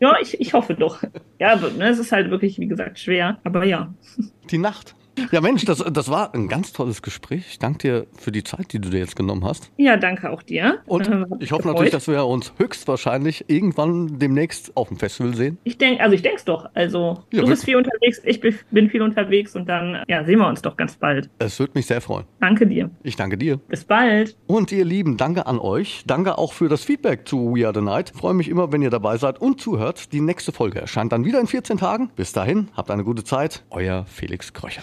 Ja, 0.00 0.16
ich, 0.20 0.40
ich 0.40 0.52
hoffe 0.52 0.74
doch. 0.74 1.02
Ja, 1.38 1.56
ne, 1.56 1.88
es 1.88 1.98
ist 1.98 2.12
halt 2.12 2.30
wirklich, 2.30 2.58
wie 2.58 2.68
gesagt, 2.68 2.98
schwer. 2.98 3.38
Aber 3.44 3.64
ja. 3.64 3.92
Die 4.50 4.58
Nacht. 4.58 4.94
Ja, 5.32 5.40
Mensch, 5.40 5.64
das, 5.64 5.78
das 5.92 6.10
war 6.10 6.34
ein 6.34 6.48
ganz 6.48 6.72
tolles 6.72 7.02
Gespräch. 7.02 7.44
Ich 7.50 7.58
danke 7.58 7.78
dir 7.78 8.06
für 8.18 8.32
die 8.32 8.44
Zeit, 8.44 8.72
die 8.72 8.78
du 8.80 8.88
dir 8.90 8.98
jetzt 8.98 9.16
genommen 9.16 9.44
hast. 9.44 9.70
Ja, 9.76 9.96
danke 9.96 10.30
auch 10.30 10.42
dir. 10.42 10.78
Und 10.86 11.08
Äh, 11.08 11.24
ich 11.40 11.52
hoffe 11.52 11.62
gefreut. 11.62 11.64
natürlich, 11.74 11.90
dass 11.92 12.08
wir 12.08 12.24
uns 12.26 12.52
höchstwahrscheinlich 12.58 13.44
irgendwann 13.48 14.18
demnächst 14.18 14.76
auf 14.76 14.88
dem 14.88 14.96
Festival 14.98 15.34
sehen. 15.34 15.58
Ich 15.64 15.78
denke, 15.78 16.02
also 16.02 16.14
ich 16.14 16.22
denke 16.22 16.38
es 16.38 16.44
doch. 16.44 16.68
Also 16.74 17.22
Ja, 17.32 17.42
du 17.42 17.48
bist 17.48 17.64
viel 17.64 17.76
unterwegs, 17.76 18.20
ich 18.24 18.40
bin- 18.40 18.54
bin 18.70 18.90
viel 18.90 19.02
unterwegs 19.02 19.54
und 19.56 19.68
dann 19.68 20.02
ja, 20.08 20.24
sehen 20.24 20.38
wir 20.38 20.48
uns 20.48 20.62
doch 20.62 20.76
ganz 20.76 20.96
bald. 20.96 21.28
Es 21.38 21.58
würde 21.58 21.72
mich 21.74 21.86
sehr 21.86 22.00
freuen. 22.00 22.24
Danke 22.40 22.66
dir. 22.66 22.90
Ich 23.02 23.16
danke 23.16 23.36
dir. 23.38 23.56
Bis 23.58 23.84
bald. 23.84 24.36
Und 24.46 24.72
ihr 24.72 24.84
Lieben, 24.84 25.16
danke 25.16 25.46
an 25.46 25.58
euch. 25.58 26.02
Danke 26.06 26.38
auch 26.38 26.52
für 26.52 26.68
das 26.68 26.84
Feedback 26.84 27.26
zu 27.28 27.54
We 27.54 27.64
Are 27.66 27.74
the 27.74 27.80
Night. 27.80 28.12
Freue 28.14 28.34
mich 28.34 28.48
immer, 28.48 28.72
wenn 28.72 28.82
ihr 28.82 28.90
dabei 28.90 29.16
seid 29.16 29.40
und 29.40 29.60
zuhört. 29.60 30.12
Die 30.12 30.20
nächste 30.20 30.52
Folge 30.52 30.80
erscheint 30.80 31.12
dann 31.12 31.24
wieder 31.24 31.40
in 31.40 31.46
14 31.46 31.78
Tagen. 31.78 32.10
Bis 32.16 32.32
dahin, 32.32 32.68
habt 32.76 32.90
eine 32.90 33.04
gute 33.04 33.24
Zeit. 33.24 33.64
Euer 33.70 34.04
Felix 34.06 34.52
Kröcher. 34.52 34.82